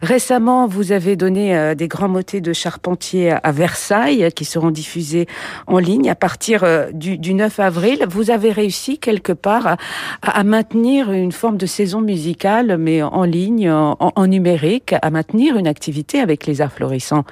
Récemment, 0.02 0.66
vous 0.66 0.92
avez 0.92 1.16
donné 1.16 1.56
euh, 1.56 1.74
des 1.74 1.88
grands 1.88 2.08
motets 2.08 2.40
de 2.40 2.52
Charpentier 2.52 3.32
à 3.42 3.52
Versailles 3.52 4.30
qui 4.34 4.44
seront 4.44 4.70
diffusés 4.70 5.26
en 5.66 5.78
ligne 5.78 6.10
à 6.10 6.14
partir 6.14 6.64
euh, 6.64 6.90
du, 6.92 7.34
9 7.34 7.60
avril. 7.60 8.06
Vous 8.08 8.30
avez 8.30 8.52
réussi 8.52 8.98
quelque 8.98 9.32
part 9.32 9.76
à, 10.22 10.44
maintenir 10.44 11.10
une 11.12 11.32
forme 11.32 11.56
de 11.56 11.66
saison 11.66 12.00
musicale, 12.00 12.76
mais 12.78 13.02
en 13.02 13.24
ligne, 13.24 13.70
en 13.70 14.26
numérique, 14.26 14.94
à 15.00 15.10
maintenir 15.10 15.56
une 15.56 15.66
activité 15.66 16.20
avec 16.20 16.46
les 16.46 16.60
arts 16.60 16.72
florissants. 16.72 17.24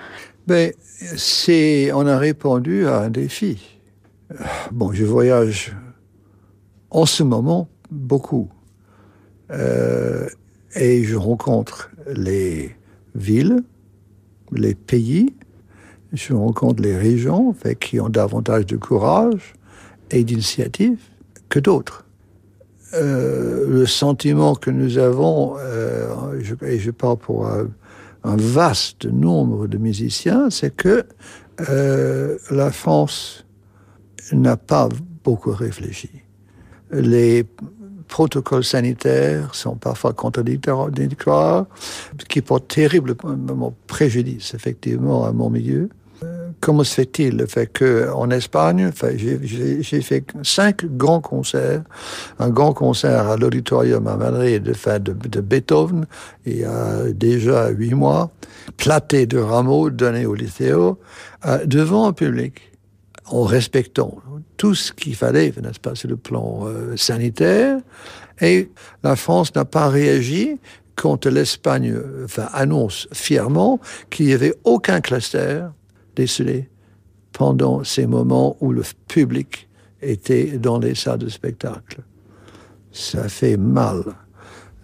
Ben, 0.46 0.72
c'est, 1.16 1.92
on 1.92 2.06
a 2.06 2.18
répondu 2.18 2.86
à 2.86 3.00
un 3.00 3.10
défi. 3.10 3.78
Bon, 4.72 4.92
je 4.92 5.04
voyage 5.04 5.76
en 6.90 7.06
ce 7.06 7.22
moment 7.22 7.68
beaucoup. 7.90 8.48
Euh, 9.50 10.28
et 10.74 11.04
je 11.04 11.16
rencontre 11.16 11.90
les 12.14 12.74
villes, 13.14 13.62
les 14.52 14.74
pays, 14.74 15.34
je 16.12 16.32
rencontre 16.34 16.82
les 16.82 16.96
régions 16.96 17.54
qui 17.80 18.00
ont 18.00 18.08
davantage 18.08 18.66
de 18.66 18.76
courage 18.76 19.54
et 20.10 20.24
d'initiative 20.24 20.98
que 21.48 21.58
d'autres. 21.58 22.04
Euh, 22.94 23.66
le 23.68 23.86
sentiment 23.86 24.54
que 24.54 24.70
nous 24.70 24.98
avons, 24.98 25.56
euh, 25.58 26.38
et 26.62 26.78
je 26.78 26.90
parle 26.90 27.16
pour 27.16 27.48
un 28.24 28.36
vaste 28.36 29.04
nombre 29.06 29.66
de 29.66 29.78
musiciens, 29.78 30.50
c'est 30.50 30.74
que 30.74 31.04
euh, 31.68 32.38
la 32.50 32.70
France 32.70 33.44
n'a 34.32 34.56
pas 34.56 34.88
beaucoup 35.24 35.52
réfléchi. 35.52 36.10
Les 36.90 37.46
protocoles 38.08 38.64
sanitaires 38.64 39.54
sont 39.54 39.76
parfois 39.76 40.12
contradictoires, 40.12 41.66
qui 42.28 42.42
porte 42.42 42.68
terriblement 42.68 43.74
préjudice, 43.86 44.54
effectivement, 44.54 45.24
à 45.24 45.32
mon 45.32 45.50
milieu. 45.50 45.88
Comment 46.62 46.84
se 46.84 46.94
fait-il? 46.94 47.44
Fait 47.48 47.66
qu'en 47.66 48.30
Espagne, 48.30 48.86
enfin, 48.86 49.08
j'ai 49.16 49.82
fait 49.82 50.24
cinq 50.44 50.86
grands 50.86 51.20
concerts, 51.20 51.82
un 52.38 52.50
grand 52.50 52.72
concert 52.72 53.28
à 53.28 53.36
l'auditorium 53.36 54.06
à 54.06 54.16
Madrid 54.16 54.62
de, 54.62 55.40
Beethoven 55.40 56.06
il 56.46 56.58
y 56.58 56.64
a 56.64 57.10
déjà 57.12 57.68
huit 57.70 57.94
mois, 57.94 58.30
platé 58.76 59.26
de 59.26 59.38
rameaux 59.38 59.90
donné 59.90 60.24
au 60.24 60.36
lycéo, 60.36 61.00
euh, 61.46 61.66
devant 61.66 62.06
un 62.06 62.12
public, 62.12 62.60
en 63.26 63.42
respectant 63.42 64.18
tout 64.56 64.76
ce 64.76 64.92
qu'il 64.92 65.16
fallait, 65.16 65.52
n'est-ce 65.60 65.80
pas, 65.80 65.96
sur 65.96 66.10
le 66.10 66.16
plan 66.16 66.60
euh, 66.66 66.96
sanitaire, 66.96 67.80
et 68.40 68.70
la 69.02 69.16
France 69.16 69.52
n'a 69.56 69.64
pas 69.64 69.88
réagi 69.88 70.60
quand 70.94 71.26
l'Espagne 71.26 71.92
enfin, 72.24 72.46
annonce 72.52 73.08
fièrement 73.12 73.80
qu'il 74.10 74.26
n'y 74.26 74.32
avait 74.32 74.54
aucun 74.62 75.00
cluster 75.00 75.64
décelé 76.16 76.68
pendant 77.32 77.84
ces 77.84 78.06
moments 78.06 78.56
où 78.60 78.72
le 78.72 78.82
public 79.08 79.68
était 80.00 80.58
dans 80.58 80.78
les 80.78 80.94
salles 80.94 81.18
de 81.18 81.28
spectacle. 81.28 82.00
Ça 82.92 83.28
fait 83.28 83.56
mal. 83.56 84.02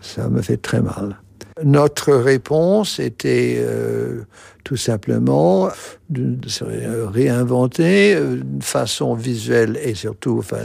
Ça 0.01 0.29
me 0.29 0.43
fait 0.43 0.57
très 0.57 0.81
mal. 0.81 1.21
Notre 1.65 2.15
réponse 2.15 3.01
était 3.01 3.57
euh, 3.59 4.23
tout 4.63 4.77
simplement 4.77 5.71
de 6.09 6.49
se 6.49 6.63
réinventer 6.65 8.15
d'une 8.15 8.63
façon 8.63 9.15
visuelle 9.15 9.77
et 9.83 9.95
surtout 9.95 10.39
enfin, 10.39 10.63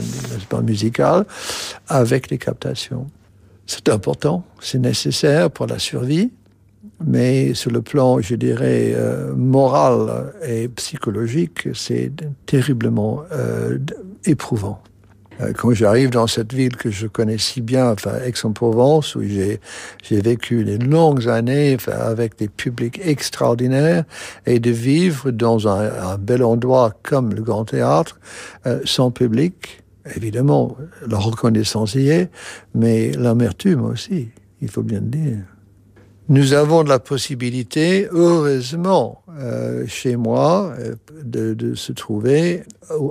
musicale 0.62 1.26
avec 1.88 2.30
les 2.30 2.38
captations. 2.38 3.08
C'est 3.66 3.88
important, 3.88 4.44
c'est 4.60 4.78
nécessaire 4.78 5.50
pour 5.50 5.66
la 5.66 5.78
survie, 5.78 6.30
mais 7.06 7.54
sur 7.54 7.70
le 7.70 7.82
plan, 7.82 8.20
je 8.20 8.34
dirais, 8.34 8.92
euh, 8.94 9.34
moral 9.34 10.32
et 10.46 10.68
psychologique, 10.68 11.68
c'est 11.74 12.10
terriblement 12.46 13.22
euh, 13.32 13.78
éprouvant. 14.24 14.80
Euh, 15.40 15.52
quand 15.52 15.72
j'arrive 15.72 16.10
dans 16.10 16.26
cette 16.26 16.52
ville 16.52 16.76
que 16.76 16.90
je 16.90 17.06
connais 17.06 17.38
si 17.38 17.60
bien, 17.60 17.90
enfin 17.90 18.12
Aix-en-Provence, 18.24 19.16
où 19.16 19.22
j'ai 19.22 19.60
vécu 20.10 20.64
des 20.64 20.78
longues 20.78 21.28
années 21.28 21.74
enfin, 21.74 21.92
avec 21.92 22.38
des 22.38 22.48
publics 22.48 23.00
extraordinaires, 23.04 24.04
et 24.46 24.60
de 24.60 24.70
vivre 24.70 25.30
dans 25.30 25.68
un, 25.68 26.12
un 26.12 26.18
bel 26.18 26.42
endroit 26.42 26.92
comme 27.02 27.34
le 27.34 27.42
Grand 27.42 27.64
Théâtre, 27.64 28.18
sans 28.84 29.10
public, 29.10 29.82
évidemment, 30.14 30.76
la 31.06 31.18
reconnaissance 31.18 31.94
y 31.96 32.08
est, 32.08 32.30
mais 32.74 33.10
l'amertume 33.12 33.84
aussi, 33.84 34.28
il 34.62 34.70
faut 34.70 34.82
bien 34.82 35.00
le 35.00 35.06
dire. 35.06 35.53
Nous 36.30 36.54
avons 36.54 36.82
la 36.82 36.98
possibilité, 36.98 38.08
heureusement, 38.10 39.22
euh, 39.38 39.84
chez 39.86 40.16
moi, 40.16 40.72
euh, 40.78 40.94
de, 41.22 41.52
de, 41.52 41.74
se 41.74 41.92
trouver 41.92 42.62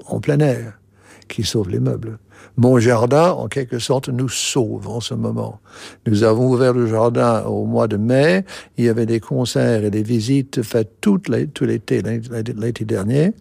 en 0.08 0.20
plein 0.20 0.40
air, 0.40 0.80
qui 1.28 1.44
sauve 1.44 1.70
les 1.70 1.80
meubles. 1.80 2.18
Mon 2.58 2.80
jardin, 2.80 3.32
en 3.32 3.48
quelque 3.48 3.78
sorte, 3.78 4.10
nous 4.10 4.30
sauve 4.30 4.88
en 4.88 5.00
ce 5.00 5.14
moment. 5.14 5.60
Nous 6.08 6.24
avons 6.24 6.50
ouvert 6.50 6.74
le 6.74 6.88
jardin 6.88 7.44
au 7.44 7.66
mois 7.66 7.88
de 7.88 7.98
mai. 7.98 8.46
Il 8.78 8.86
y 8.86 8.90
avait 8.90 9.06
des 9.06 9.20
concerts 9.20 9.84
et 9.84 9.92
des 9.92 10.04
visites 10.04 10.64
faites 10.64 11.00
tout 11.00 11.22
l'été, 11.30 12.02
l'été 12.02 12.86
dernier, 12.86 13.34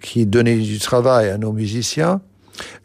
qui 0.00 0.24
donnaient 0.24 0.56
du 0.56 0.78
travail 0.78 1.28
à 1.28 1.36
nos 1.36 1.52
musiciens 1.52 2.22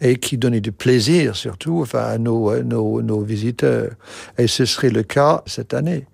et 0.02 0.18
qui 0.18 0.38
donnaient 0.38 0.62
du 0.62 0.72
plaisir 0.72 1.36
surtout 1.36 1.80
enfin, 1.82 2.04
à 2.04 2.18
nos, 2.18 2.62
nos, 2.62 3.02
nos 3.02 3.22
visiteurs. 3.22 3.92
Et 4.38 4.48
ce 4.48 4.66
serait 4.66 4.90
le 4.90 5.04
cas 5.04 5.44
cette 5.46 5.74
année. 5.74 6.06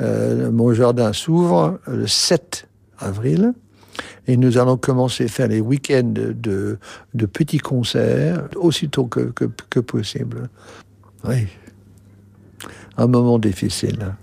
Euh, 0.00 0.50
mon 0.50 0.72
jardin 0.74 1.12
s'ouvre 1.12 1.78
le 1.86 2.06
7 2.06 2.68
avril 2.98 3.52
et 4.26 4.36
nous 4.36 4.58
allons 4.58 4.76
commencer 4.76 5.24
à 5.24 5.28
faire 5.28 5.48
les 5.48 5.60
week-ends 5.60 6.02
de, 6.02 6.78
de, 7.14 7.26
petits 7.26 7.58
concerts 7.58 8.48
aussitôt 8.56 9.06
que, 9.06 9.32
que, 9.32 9.80
possible. 9.80 10.48
Oui. 11.24 11.46
Un 12.96 13.06
moment 13.06 13.38
difficile. 13.38 14.14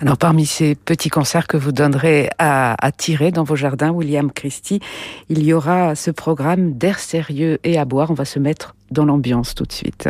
Alors 0.00 0.16
parmi 0.16 0.46
ces 0.46 0.74
petits 0.74 1.10
concerts 1.10 1.46
que 1.46 1.56
vous 1.56 1.72
donnerez 1.72 2.30
à, 2.38 2.76
à 2.84 2.92
tirer 2.92 3.32
dans 3.32 3.42
vos 3.42 3.56
jardins, 3.56 3.90
William 3.90 4.30
Christie, 4.30 4.80
il 5.28 5.42
y 5.42 5.52
aura 5.52 5.94
ce 5.94 6.10
programme 6.10 6.74
d'air 6.74 6.98
sérieux 6.98 7.58
et 7.64 7.78
à 7.78 7.84
boire. 7.84 8.10
On 8.10 8.14
va 8.14 8.24
se 8.24 8.38
mettre 8.38 8.76
dans 8.90 9.04
l'ambiance 9.04 9.54
tout 9.54 9.64
de 9.64 9.72
suite. 9.72 10.08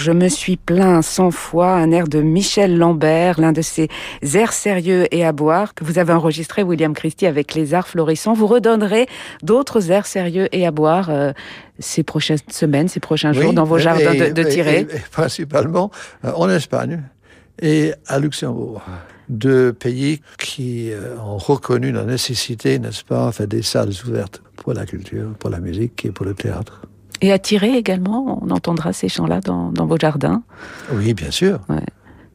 Je 0.00 0.12
me 0.12 0.28
suis 0.28 0.56
plaint 0.56 1.04
cent 1.04 1.30
fois, 1.30 1.74
un 1.74 1.90
air 1.90 2.08
de 2.08 2.20
Michel 2.20 2.78
Lambert, 2.78 3.40
l'un 3.40 3.52
de 3.52 3.62
ces 3.62 3.88
airs 4.34 4.52
sérieux 4.52 5.06
et 5.10 5.24
à 5.24 5.32
boire 5.32 5.74
que 5.74 5.84
vous 5.84 5.98
avez 5.98 6.12
enregistré, 6.12 6.62
William 6.62 6.94
Christie, 6.94 7.26
avec 7.26 7.54
les 7.54 7.74
arts 7.74 7.86
florissants. 7.86 8.32
Vous 8.32 8.46
redonnerez 8.46 9.06
d'autres 9.42 9.90
airs 9.90 10.06
sérieux 10.06 10.48
et 10.52 10.66
à 10.66 10.70
boire 10.70 11.10
euh, 11.10 11.32
ces 11.78 12.02
prochaines 12.02 12.38
semaines, 12.48 12.88
ces 12.88 13.00
prochains 13.00 13.32
jours 13.32 13.52
dans 13.52 13.64
vos 13.64 13.78
jardins 13.78 14.14
de, 14.14 14.32
de 14.32 14.42
tirés 14.42 14.86
Principalement 15.10 15.90
euh, 16.24 16.32
en 16.34 16.48
Espagne 16.48 17.02
et 17.60 17.92
à 18.06 18.18
Luxembourg 18.18 18.82
deux 19.28 19.72
pays 19.72 20.20
qui 20.38 20.90
euh, 20.90 21.16
ont 21.18 21.38
reconnu 21.38 21.92
la 21.92 22.04
nécessité, 22.04 22.80
n'est-ce 22.80 23.04
pas, 23.04 23.30
faire 23.30 23.46
des 23.46 23.62
salles 23.62 23.92
ouvertes 24.04 24.42
pour 24.56 24.74
la 24.74 24.84
culture, 24.84 25.28
pour 25.38 25.50
la 25.50 25.60
musique 25.60 26.04
et 26.04 26.10
pour 26.10 26.26
le 26.26 26.34
théâtre. 26.34 26.82
Et 27.20 27.32
à 27.32 27.38
tirer 27.38 27.76
également, 27.76 28.40
on 28.42 28.50
entendra 28.50 28.92
ces 28.92 29.08
chants-là 29.08 29.40
dans, 29.40 29.70
dans, 29.70 29.86
vos 29.86 29.98
jardins. 29.98 30.42
Oui, 30.92 31.14
bien 31.14 31.30
sûr. 31.30 31.60
Ouais. 31.68 31.84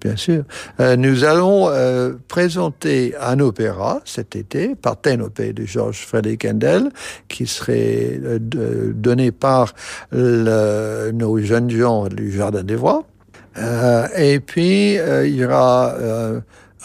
Bien 0.06 0.16
sûr. 0.18 0.44
Euh, 0.80 0.96
nous 0.98 1.24
allons 1.24 1.68
euh, 1.70 2.14
présenter 2.28 3.16
un 3.20 3.40
opéra 3.40 4.02
cet 4.06 4.36
été, 4.36 4.76
Parthénopée 4.76 5.52
de 5.52 5.66
Georges 5.66 6.06
Frédéric 6.06 6.46
Handel, 6.46 6.92
qui 7.28 7.48
serait 7.48 8.20
euh, 8.24 8.94
donné 8.94 9.32
par 9.32 9.74
le, 10.12 11.10
nos 11.12 11.40
jeunes 11.40 11.72
gens 11.72 12.08
du 12.08 12.32
Jardin 12.32 12.62
des 12.62 12.76
Voix. 12.76 13.04
Et 14.16 14.40
puis, 14.42 14.96
il 14.96 15.36
y 15.36 15.46
aura 15.46 15.96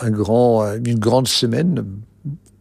un 0.01 0.11
grand, 0.11 0.65
une 0.77 1.01
grande 1.01 1.27
semaine 1.27 1.85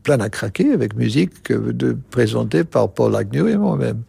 plein 0.03 0.19
à 0.19 0.29
craquer 0.29 0.71
avec 0.71 0.95
musique 0.95 1.51
de, 1.51 1.97
présentée 2.09 2.63
par 2.63 2.89
Paul 2.89 3.15
Agnew 3.15 3.47
et 3.47 3.57
moi-même. 3.57 4.01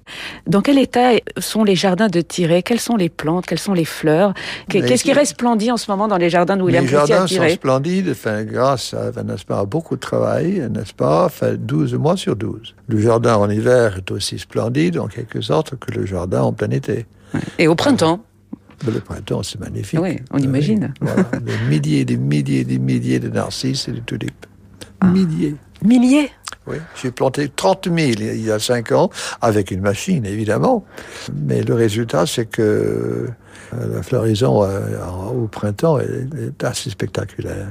Dans 0.47 0.61
quel 0.61 0.79
état 0.79 1.13
sont 1.39 1.65
les 1.65 1.75
jardins 1.75 2.09
de 2.09 2.21
Tiré 2.21 2.63
Quelles 2.63 2.81
sont 2.81 2.97
les 2.97 3.09
plantes? 3.09 3.47
Quelles 3.47 3.59
sont 3.59 3.73
les 3.73 3.85
fleurs? 3.85 4.35
Qu'est-ce 4.69 5.05
qui 5.05 5.13
resplendit 5.13 5.71
en 5.71 5.77
ce 5.77 5.91
moment 5.91 6.09
dans 6.09 6.17
les 6.17 6.31
jardins 6.31 6.57
de 6.57 6.63
William 6.63 6.85
Les 6.85 6.91
jardins 6.91 7.27
sont 7.27 7.49
splendides, 7.49 8.09
enfin, 8.11 8.45
grâce 8.45 8.95
à, 8.95 9.11
pas, 9.47 9.61
à 9.61 9.65
beaucoup 9.65 9.97
de 9.97 10.01
travail, 10.01 10.69
n'est-ce 10.71 10.95
pas? 10.95 11.27
Enfin, 11.27 11.55
12 11.59 11.95
mois 11.95 12.17
sur 12.17 12.37
12. 12.37 12.75
Le 12.89 13.01
jardin 13.01 13.37
en 13.37 13.51
hiver 13.51 13.97
est 13.99 14.11
aussi 14.11 14.39
splendide, 14.39 14.99
en 14.99 15.09
quelque 15.09 15.41
sorte, 15.41 15.77
que 15.77 15.93
le 15.93 16.07
jardin 16.07 16.43
en 16.43 16.53
plein 16.53 16.71
été. 16.71 17.07
Et 17.59 17.69
au 17.69 17.75
printemps 17.75 18.21
le 18.87 19.01
printemps, 19.01 19.43
c'est 19.43 19.61
magnifique. 19.61 20.01
Oui, 20.01 20.17
on 20.31 20.39
imagine. 20.39 20.95
Voilà, 21.01 21.25
des 21.43 21.59
milliers, 21.69 22.05
des 22.05 22.17
milliers, 22.17 22.65
des 22.65 22.79
milliers 22.79 23.21
de 23.21 23.29
narcisses 23.29 23.89
et 23.89 23.93
de 23.93 24.01
tulipes. 24.01 24.47
Ah. 25.01 25.09
Milliers. 25.09 25.57
Milliers 25.85 26.31
Oui, 26.67 26.77
j'ai 27.01 27.11
planté 27.11 27.49
30 27.49 27.87
000 27.87 27.99
il 27.99 28.45
y 28.45 28.51
a 28.51 28.59
5 28.59 28.93
ans, 28.93 29.11
avec 29.41 29.71
une 29.71 29.81
machine 29.81 30.27
évidemment. 30.27 30.85
Mais 31.35 31.63
le 31.63 31.75
résultat, 31.75 32.27
c'est 32.27 32.47
que 32.47 33.29
euh, 33.75 33.95
la 33.95 34.03
floraison 34.03 34.65
euh, 34.65 35.07
au 35.33 35.47
printemps 35.47 35.99
est, 35.99 36.63
assez 36.65 36.91
spectaculaire. 36.91 37.69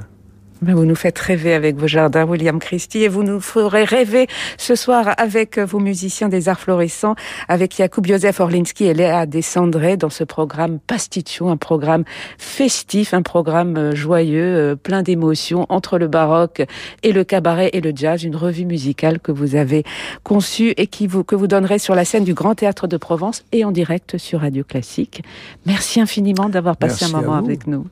Vous 0.62 0.84
nous 0.84 0.94
faites 0.94 1.18
rêver 1.18 1.54
avec 1.54 1.76
vos 1.76 1.86
jardins, 1.86 2.24
William 2.24 2.58
Christie, 2.58 3.02
et 3.02 3.08
vous 3.08 3.22
nous 3.22 3.40
ferez 3.40 3.84
rêver 3.84 4.26
ce 4.58 4.74
soir 4.74 5.14
avec 5.16 5.58
vos 5.58 5.78
musiciens 5.78 6.28
des 6.28 6.50
arts 6.50 6.60
florissants, 6.60 7.14
avec 7.48 7.76
Jakub 7.76 8.06
Józef 8.06 8.40
Orlinski 8.40 8.84
et 8.84 8.94
Léa 8.94 9.24
Descendré 9.24 9.96
dans 9.96 10.10
ce 10.10 10.22
programme 10.22 10.78
Pasticcio, 10.78 11.48
un 11.48 11.56
programme 11.56 12.04
festif, 12.36 13.14
un 13.14 13.22
programme 13.22 13.76
euh, 13.78 13.94
joyeux, 13.94 14.42
euh, 14.42 14.76
plein 14.76 15.02
d'émotions 15.02 15.64
entre 15.70 15.98
le 15.98 16.08
baroque 16.08 16.62
et 17.02 17.12
le 17.12 17.24
cabaret 17.24 17.70
et 17.72 17.80
le 17.80 17.92
jazz, 17.94 18.22
une 18.22 18.36
revue 18.36 18.66
musicale 18.66 19.18
que 19.18 19.32
vous 19.32 19.54
avez 19.54 19.84
conçue 20.24 20.74
et 20.76 20.86
qui 20.86 21.06
vous, 21.06 21.24
que 21.24 21.34
vous 21.34 21.46
donnerez 21.46 21.78
sur 21.78 21.94
la 21.94 22.04
scène 22.04 22.24
du 22.24 22.34
Grand 22.34 22.54
Théâtre 22.54 22.86
de 22.86 22.98
Provence 22.98 23.44
et 23.52 23.64
en 23.64 23.70
direct 23.70 24.18
sur 24.18 24.40
Radio 24.40 24.62
Classique. 24.62 25.22
Merci 25.64 26.00
infiniment 26.00 26.50
d'avoir 26.50 26.76
passé 26.76 27.06
un 27.06 27.08
moment 27.08 27.34
avec 27.34 27.66
nous. 27.66 27.86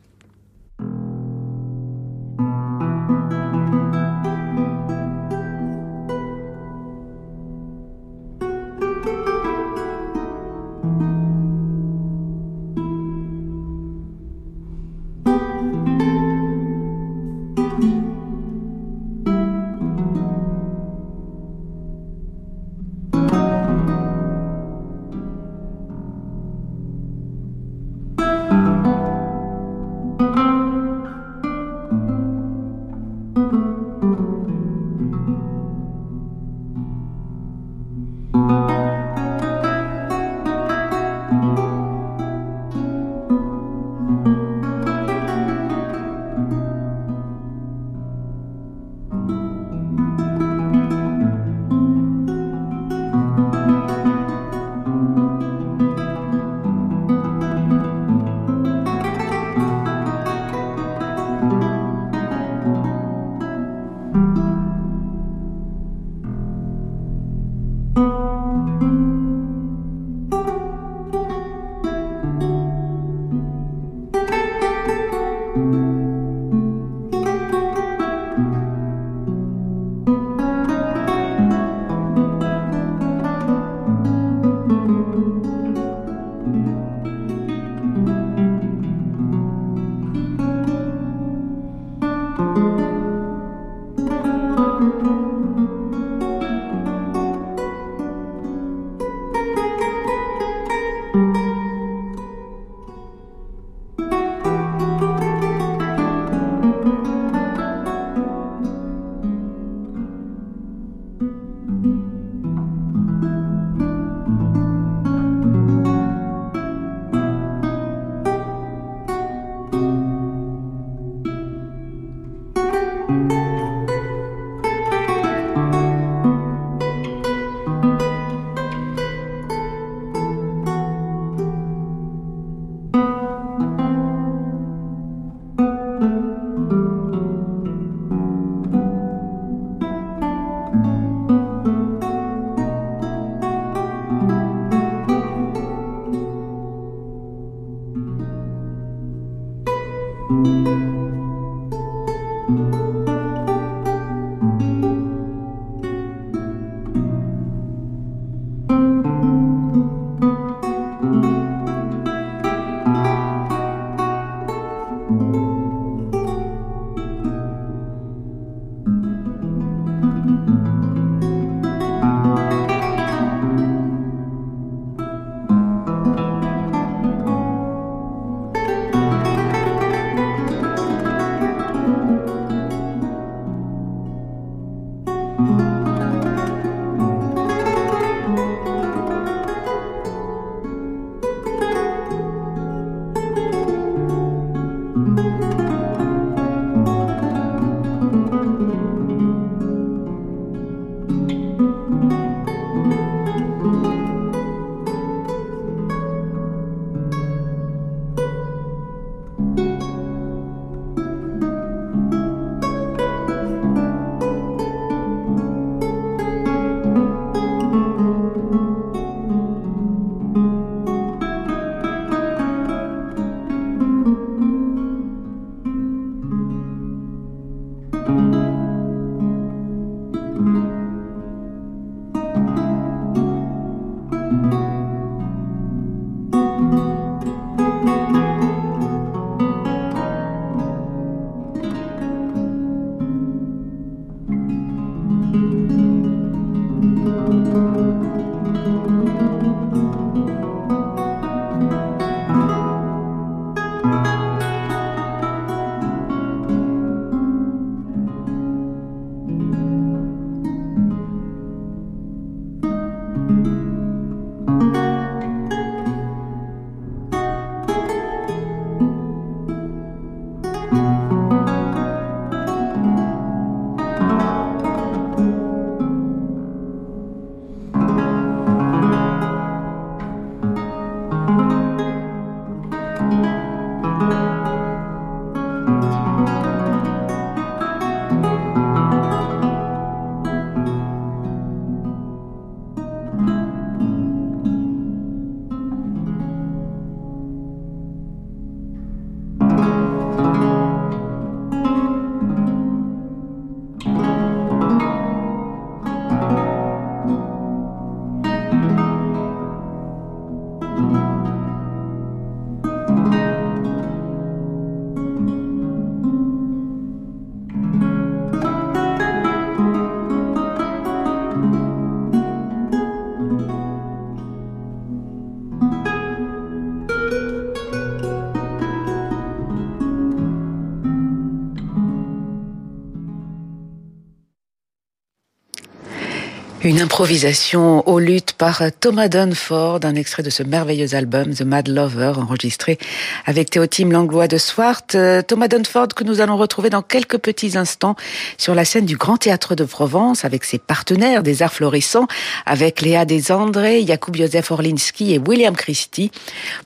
Une 336.64 336.80
improvisation 336.80 337.88
au 337.88 338.00
lutte 338.00 338.32
par 338.32 338.64
Thomas 338.80 339.06
Dunford, 339.06 339.78
un 339.84 339.94
extrait 339.94 340.24
de 340.24 340.30
ce 340.30 340.42
merveilleux 340.42 340.92
album 340.96 341.32
The 341.32 341.42
Mad 341.42 341.68
Lover, 341.68 342.14
enregistré 342.16 342.78
avec 343.26 343.50
Théotime 343.50 343.92
Langlois 343.92 344.26
de 344.26 344.38
Swart. 344.38 344.82
Euh, 344.96 345.22
Thomas 345.22 345.46
Dunford 345.46 345.88
que 345.94 346.02
nous 346.02 346.20
allons 346.20 346.36
retrouver 346.36 346.68
dans 346.68 346.82
quelques 346.82 347.18
petits 347.18 347.56
instants 347.56 347.94
sur 348.38 348.56
la 348.56 348.64
scène 348.64 348.86
du 348.86 348.96
Grand 348.96 349.18
Théâtre 349.18 349.54
de 349.54 349.62
Provence 349.62 350.24
avec 350.24 350.42
ses 350.42 350.58
partenaires 350.58 351.22
des 351.22 351.42
arts 351.42 351.52
florissants, 351.52 352.08
avec 352.44 352.80
Léa 352.80 353.04
Desandré, 353.04 353.86
Jakub 353.86 354.16
Józef 354.16 354.50
Orlinski 354.50 355.14
et 355.14 355.20
William 355.20 355.54
Christie 355.54 356.10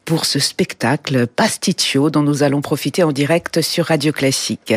pour 0.07 0.25
ce 0.25 0.39
spectacle 0.39 1.27
Pasticcio 1.27 2.09
dont 2.09 2.23
nous 2.23 2.43
allons 2.43 2.63
profiter 2.63 3.03
en 3.03 3.13
direct 3.13 3.61
sur 3.61 3.87
Radio 3.87 4.11
Classique. 4.11 4.73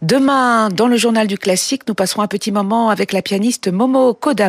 Demain, 0.00 0.68
dans 0.68 0.86
le 0.86 0.96
journal 0.96 1.26
du 1.26 1.38
classique, 1.38 1.82
nous 1.88 1.94
passerons 1.94 2.22
un 2.22 2.28
petit 2.28 2.52
moment 2.52 2.88
avec 2.90 3.12
la 3.12 3.20
pianiste 3.20 3.66
Momo 3.66 4.14
Koda 4.14 4.43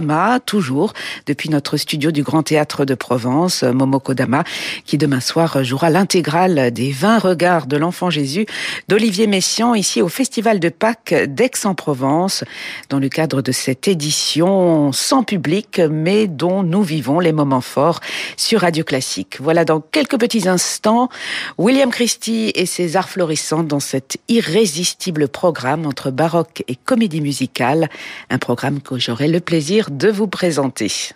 toujours 0.45 0.93
depuis 1.25 1.49
notre 1.49 1.77
studio 1.77 2.11
du 2.11 2.23
Grand 2.23 2.43
Théâtre 2.43 2.85
de 2.85 2.95
Provence, 2.95 3.63
Momo 3.63 3.99
Kodama, 3.99 4.43
qui 4.85 4.97
demain 4.97 5.21
soir 5.21 5.63
jouera 5.63 5.89
l'intégrale 5.89 6.71
des 6.71 6.91
20 6.91 7.19
regards 7.19 7.65
de 7.67 7.77
l'Enfant 7.77 8.09
Jésus 8.09 8.45
d'Olivier 8.89 9.27
Messiaen 9.27 9.73
ici 9.75 10.01
au 10.01 10.09
Festival 10.09 10.59
de 10.59 10.69
Pâques 10.69 11.13
d'Aix-en-Provence, 11.27 12.43
dans 12.89 12.99
le 12.99 13.07
cadre 13.07 13.41
de 13.41 13.51
cette 13.51 13.87
édition 13.87 14.91
sans 14.91 15.23
public, 15.23 15.81
mais 15.89 16.27
dont 16.27 16.63
nous 16.63 16.83
vivons 16.83 17.19
les 17.19 17.31
moments 17.31 17.61
forts 17.61 18.01
sur 18.35 18.61
Radio 18.61 18.83
Classique. 18.83 19.37
Voilà 19.39 19.63
dans 19.63 19.79
quelques 19.79 20.19
petits 20.19 20.47
instants, 20.47 21.09
William 21.57 21.89
Christie 21.89 22.51
et 22.55 22.65
ses 22.65 22.97
arts 22.97 23.09
florissants 23.09 23.63
dans 23.63 23.79
cet 23.79 24.17
irrésistible 24.27 25.29
programme 25.29 25.85
entre 25.85 26.11
baroque 26.11 26.63
et 26.67 26.75
comédie 26.75 27.21
musicale, 27.21 27.89
un 28.29 28.37
programme 28.37 28.81
que 28.81 28.99
j'aurai 28.99 29.27
le 29.27 29.39
de 29.91 30.09
vous 30.09 30.27
présenter. 30.27 31.11